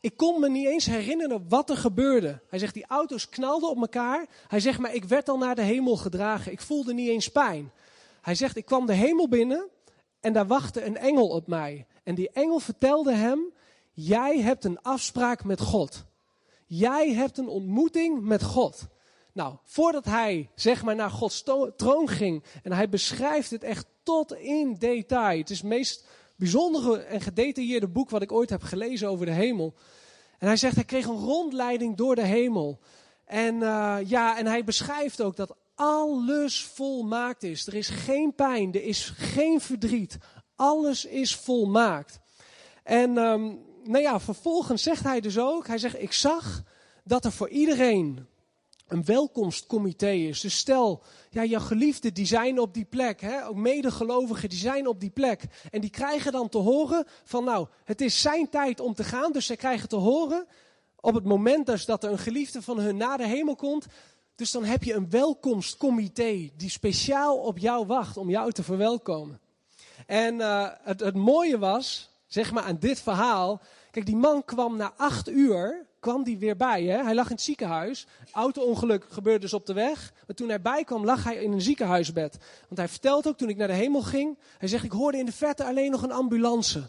[0.01, 2.41] ik kon me niet eens herinneren wat er gebeurde.
[2.49, 4.27] Hij zegt, die auto's knalden op elkaar.
[4.49, 6.53] Hij zegt, maar ik werd al naar de hemel gedragen.
[6.53, 7.73] Ik voelde niet eens pijn.
[8.21, 9.69] Hij zegt, ik kwam de hemel binnen
[10.21, 11.87] en daar wachtte een engel op mij.
[12.03, 13.53] En die engel vertelde hem,
[13.95, 16.05] jij hebt een afspraak met God.
[16.67, 18.87] Jij hebt een ontmoeting met God.
[19.33, 21.45] Nou, voordat hij zeg maar naar Gods
[21.77, 25.39] troon ging en hij beschrijft het echt tot in detail.
[25.39, 29.33] Het is het meest bijzondere en gedetailleerde boek wat ik ooit heb gelezen over de
[29.33, 29.75] hemel.
[30.39, 32.79] En hij zegt, hij kreeg een rondleiding door de hemel.
[33.25, 37.67] En uh, ja, en hij beschrijft ook dat alles volmaakt is.
[37.67, 40.19] Er is geen pijn, er is geen verdriet.
[40.57, 42.21] Alles is volmaakt.
[42.83, 46.63] En um, nou ja, vervolgens zegt hij dus ook, hij zegt, ik zag
[47.05, 48.27] dat er voor iedereen
[48.89, 50.41] een welkomstcomité is.
[50.41, 54.87] Dus stel, ja, jouw geliefden die zijn op die plek, hè, ook medegelovigen die zijn
[54.87, 55.43] op die plek.
[55.71, 59.33] En die krijgen dan te horen van nou, het is zijn tijd om te gaan.
[59.33, 60.47] Dus zij krijgen te horen
[61.01, 63.87] op het moment dus dat er een geliefde van hun naar de hemel komt.
[64.35, 69.41] Dus dan heb je een welkomstcomité die speciaal op jou wacht om jou te verwelkomen.
[70.07, 74.77] En uh, het, het mooie was, zeg maar aan dit verhaal, kijk die man kwam
[74.77, 76.85] na acht uur kwam die weer bij.
[76.85, 77.03] Hè?
[77.03, 78.07] Hij lag in het ziekenhuis.
[78.33, 80.13] Auto-ongeluk gebeurde dus op de weg.
[80.27, 82.39] Maar toen hij bijkwam, lag hij in een ziekenhuisbed.
[82.69, 85.27] Want hij vertelt ook, toen ik naar de hemel ging, hij zegt, ik hoorde in
[85.27, 86.89] de verte alleen nog een ambulance.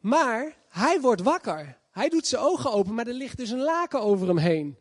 [0.00, 1.78] Maar hij wordt wakker.
[1.90, 4.78] Hij doet zijn ogen open, maar er ligt dus een laken over hem heen.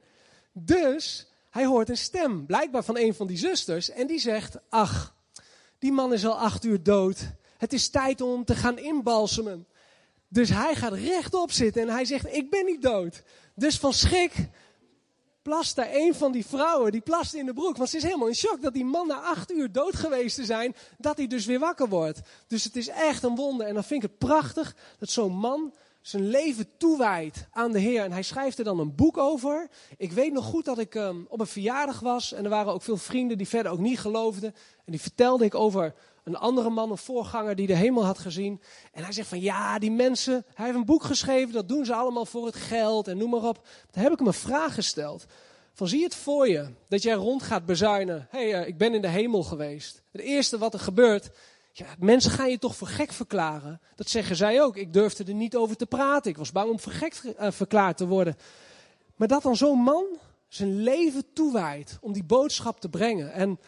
[0.52, 5.16] Dus hij hoort een stem, blijkbaar van een van die zusters, en die zegt, ach,
[5.80, 7.32] die man is al acht uur dood.
[7.64, 9.68] Het is tijd om te gaan inbalsemen.
[10.28, 13.24] Dus hij gaat rechtop zitten en hij zegt, ik ben niet dood.
[13.56, 14.50] Dus van schrik
[15.42, 17.78] plast daar een van die vrouwen, die plast in de broek.
[17.78, 20.46] Want ze is helemaal in shock dat die man na acht uur dood geweest te
[20.46, 22.22] zijn, dat hij dus weer wakker wordt.
[22.48, 23.68] Dus het is echt een wonder.
[23.68, 28.04] En dan vind ik het prachtig dat zo'n man zijn leven toewijdt aan de Heer.
[28.04, 29.70] En hij schrijft er dan een boek over.
[29.98, 32.34] Ik weet nog goed dat ik um, op een verjaardag was.
[32.34, 34.56] En er waren ook veel vrienden die verder ook niet geloofden.
[34.86, 35.94] En die vertelde ik over
[36.24, 38.62] een andere man, een voorganger die de hemel had gezien.
[38.92, 41.94] En hij zegt van ja, die mensen, hij heeft een boek geschreven, dat doen ze
[41.94, 43.68] allemaal voor het geld en noem maar op.
[43.92, 45.26] Toen heb ik hem een vraag gesteld.
[45.74, 48.28] Van zie je het voor je, dat jij rond gaat bezuinen.
[48.30, 50.04] Hé, hey, uh, ik ben in de hemel geweest.
[50.12, 51.30] Het eerste wat er gebeurt,
[51.72, 53.82] ja, mensen gaan je toch voor gek verklaren.
[53.96, 54.78] Dat zeggen zij ook.
[54.78, 56.32] Ik durfde er niet over te praten.
[56.32, 58.36] Ik was bang om voor gek uh, verklaard te worden.
[59.16, 60.06] Maar dat dan zo'n man
[60.48, 63.32] zijn leven toewijdt om die boodschap te brengen.
[63.32, 63.60] En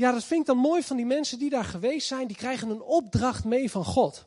[0.00, 2.26] ja, dat vind ik dan mooi van die mensen die daar geweest zijn.
[2.26, 4.24] Die krijgen een opdracht mee van God.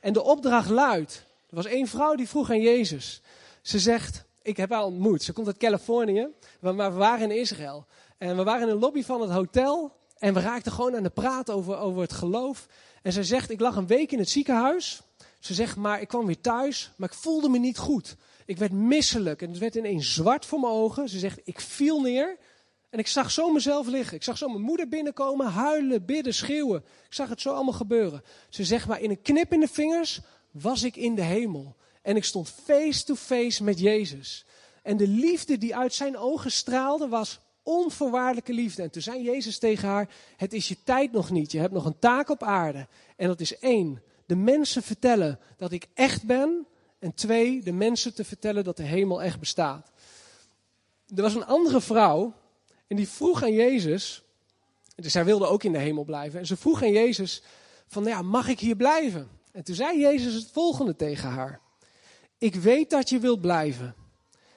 [0.00, 3.22] En de opdracht luidt, er was één vrouw die vroeg aan Jezus.
[3.62, 5.22] Ze zegt, ik heb haar ontmoet.
[5.22, 6.28] Ze komt uit Californië,
[6.60, 7.86] maar we waren in Israël.
[8.18, 9.92] En we waren in de lobby van het hotel.
[10.18, 12.66] En we raakten gewoon aan de praat over, over het geloof.
[13.02, 15.02] En ze zegt, ik lag een week in het ziekenhuis.
[15.38, 18.16] Ze zegt, maar ik kwam weer thuis, maar ik voelde me niet goed.
[18.44, 21.08] Ik werd misselijk en het werd ineens zwart voor mijn ogen.
[21.08, 22.38] Ze zegt, ik viel neer
[22.90, 24.16] en ik zag zo mezelf liggen.
[24.16, 26.84] Ik zag zo mijn moeder binnenkomen, huilen, bidden, schreeuwen.
[27.06, 28.22] Ik zag het zo allemaal gebeuren.
[28.48, 30.20] Ze zegt, maar in een knip in de vingers
[30.50, 31.76] was ik in de hemel.
[32.02, 34.44] En ik stond face to face met Jezus.
[34.82, 38.82] En de liefde die uit zijn ogen straalde was onvoorwaardelijke liefde.
[38.82, 41.52] En toen zei Jezus tegen haar: Het is je tijd nog niet.
[41.52, 42.86] Je hebt nog een taak op aarde.
[43.16, 46.66] En dat is één: de mensen vertellen dat ik echt ben.
[46.98, 49.90] En twee: de mensen te vertellen dat de hemel echt bestaat.
[51.14, 52.34] Er was een andere vrouw.
[52.90, 54.22] En die vroeg aan Jezus.
[54.94, 56.40] Dus zij wilde ook in de hemel blijven.
[56.40, 57.42] En ze vroeg aan Jezus:
[57.86, 59.28] van, ja, Mag ik hier blijven?
[59.52, 61.60] En toen zei Jezus het volgende tegen haar:
[62.38, 63.94] Ik weet dat je wilt blijven.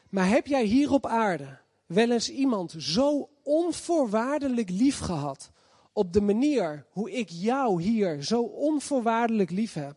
[0.09, 5.51] Maar heb jij hier op aarde wel eens iemand zo onvoorwaardelijk lief gehad.
[5.91, 9.95] Op de manier hoe ik jou hier zo onvoorwaardelijk lief heb.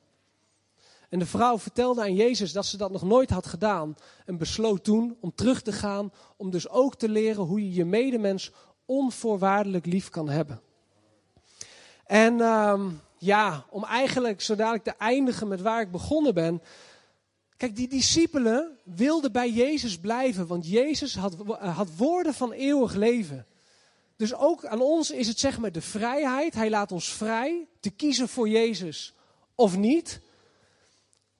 [1.11, 3.97] En de vrouw vertelde aan Jezus dat ze dat nog nooit had gedaan.
[4.25, 6.13] En besloot toen om terug te gaan.
[6.37, 8.53] Om dus ook te leren hoe je je medemens
[8.87, 10.61] onvoorwaardelijk lief kan hebben.
[12.05, 12.85] En uh,
[13.19, 16.63] ja, om eigenlijk zo dadelijk te eindigen met waar ik begonnen ben.
[17.57, 23.47] Kijk, die discipelen wilden bij Jezus blijven, want Jezus had, had woorden van eeuwig leven.
[24.17, 26.55] Dus ook aan ons is het zeg maar de vrijheid.
[26.55, 29.15] Hij laat ons vrij te kiezen voor Jezus
[29.55, 30.21] of niet.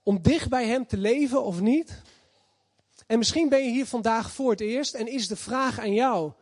[0.07, 2.03] Om dicht bij Hem te leven of niet.
[3.07, 6.33] En misschien ben je hier vandaag voor het eerst en is de vraag aan jou: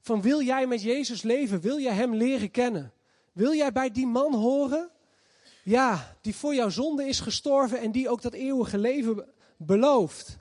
[0.00, 1.60] van wil jij met Jezus leven?
[1.60, 2.92] Wil jij Hem leren kennen?
[3.32, 4.90] Wil jij bij die man horen
[5.68, 9.24] ja, die voor jouw zonde is gestorven en die ook dat eeuwige leven
[9.56, 10.38] belooft.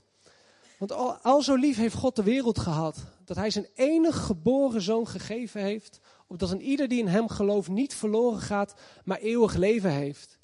[0.77, 4.81] Want al, al zo lief heeft God de wereld gehad, dat hij zijn enige geboren
[4.81, 9.55] zoon gegeven heeft, opdat een ieder die in hem gelooft niet verloren gaat, maar eeuwig
[9.55, 10.36] leven heeft.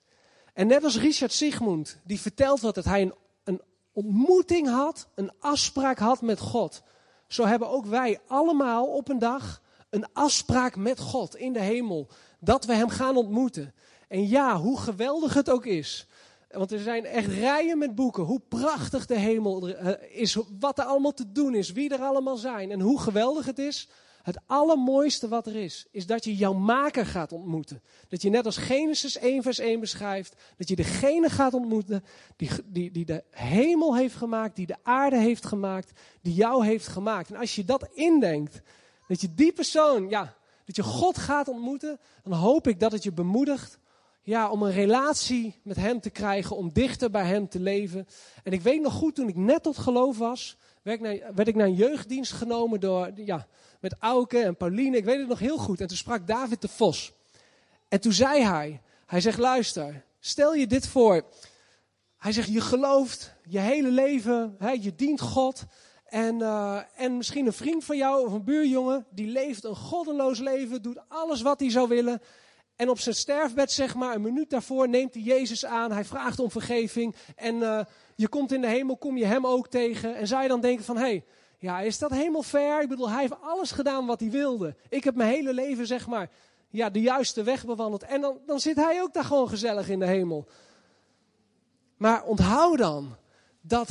[0.54, 5.32] En net als Richard Sigmund, die vertelt wat dat hij een, een ontmoeting had, een
[5.40, 6.84] afspraak had met God.
[7.28, 12.08] Zo hebben ook wij allemaal op een dag een afspraak met God in de hemel,
[12.40, 13.74] dat we hem gaan ontmoeten.
[14.08, 16.08] En ja, hoe geweldig het ook is.
[16.50, 18.24] Want er zijn echt rijen met boeken.
[18.24, 20.38] Hoe prachtig de hemel eh, is.
[20.60, 21.72] Wat er allemaal te doen is.
[21.72, 22.72] Wie er allemaal zijn.
[22.72, 23.90] En hoe geweldig het is.
[24.24, 25.86] Het allermooiste wat er is.
[25.92, 27.82] Is dat je jouw maker gaat ontmoeten.
[28.08, 30.36] Dat je net als Genesis 1 vers 1 beschrijft.
[30.58, 32.04] Dat je degene gaat ontmoeten.
[32.36, 34.56] Die, die, die de hemel heeft gemaakt.
[34.56, 35.92] Die de aarde heeft gemaakt.
[36.22, 37.30] Die jou heeft gemaakt.
[37.30, 38.62] En als je dat indenkt.
[39.08, 40.10] Dat je die persoon.
[40.10, 42.00] Ja, dat je God gaat ontmoeten.
[42.24, 43.80] Dan hoop ik dat het je bemoedigt
[44.22, 48.08] ja, om een relatie met Hem te krijgen, om dichter bij Hem te leven.
[48.44, 51.48] En ik weet nog goed, toen ik net tot geloof was, werd ik naar, werd
[51.48, 53.48] ik naar een jeugddienst genomen door, ja,
[53.84, 54.98] met Auke en Pauline.
[54.98, 55.82] Ik weet het nog heel goed.
[55.82, 57.14] En toen sprak David de Vos.
[57.88, 61.26] En toen zei hij, hij zegt, luister, stel je dit voor.
[62.18, 65.64] Hij zegt, je gelooft je hele leven, hè, je dient God.
[66.06, 70.40] En, uh, en misschien een vriend van jou of een buurjongen, die leeft een goddeloos
[70.40, 72.22] leven, doet alles wat hij zou willen.
[72.76, 75.92] En op zijn sterfbed, zeg maar, een minuut daarvoor neemt hij Jezus aan.
[75.92, 77.16] Hij vraagt om vergeving.
[77.36, 77.80] En uh,
[78.16, 80.16] je komt in de hemel, kom je hem ook tegen.
[80.16, 81.24] En zou je dan denken van, hé, hey,
[81.64, 82.82] ja, is dat helemaal fair?
[82.82, 84.76] Ik bedoel, hij heeft alles gedaan wat hij wilde.
[84.90, 86.30] Ik heb mijn hele leven, zeg maar,
[86.70, 88.04] ja, de juiste weg bewandeld.
[88.04, 90.48] En dan, dan zit hij ook daar gewoon gezellig in de hemel.
[91.98, 93.16] Maar onthoud dan
[93.62, 93.90] dat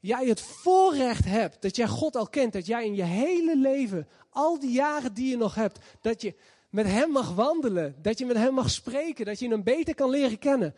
[0.00, 4.08] jij het voorrecht hebt, dat jij God al kent, dat jij in je hele leven,
[4.30, 6.34] al die jaren die je nog hebt, dat je
[6.70, 7.94] met hem mag wandelen.
[8.02, 9.24] Dat je met hem mag spreken.
[9.24, 10.74] Dat je hem beter kan leren kennen.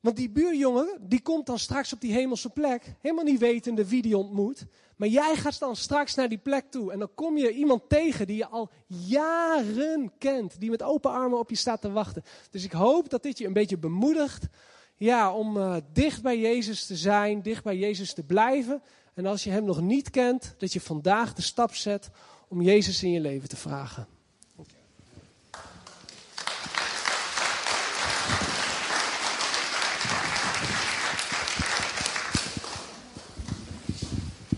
[0.00, 2.94] Want die buurjongen, die komt dan straks op die hemelse plek.
[3.00, 4.66] Helemaal niet wetende wie die ontmoet.
[4.96, 6.92] Maar jij gaat dan straks naar die plek toe.
[6.92, 10.60] En dan kom je iemand tegen die je al jaren kent.
[10.60, 12.22] Die met open armen op je staat te wachten.
[12.50, 14.46] Dus ik hoop dat dit je een beetje bemoedigt.
[14.96, 17.42] Ja, om uh, dicht bij Jezus te zijn.
[17.42, 18.82] Dicht bij Jezus te blijven.
[19.14, 22.10] En als je hem nog niet kent, dat je vandaag de stap zet
[22.48, 24.15] om Jezus in je leven te vragen.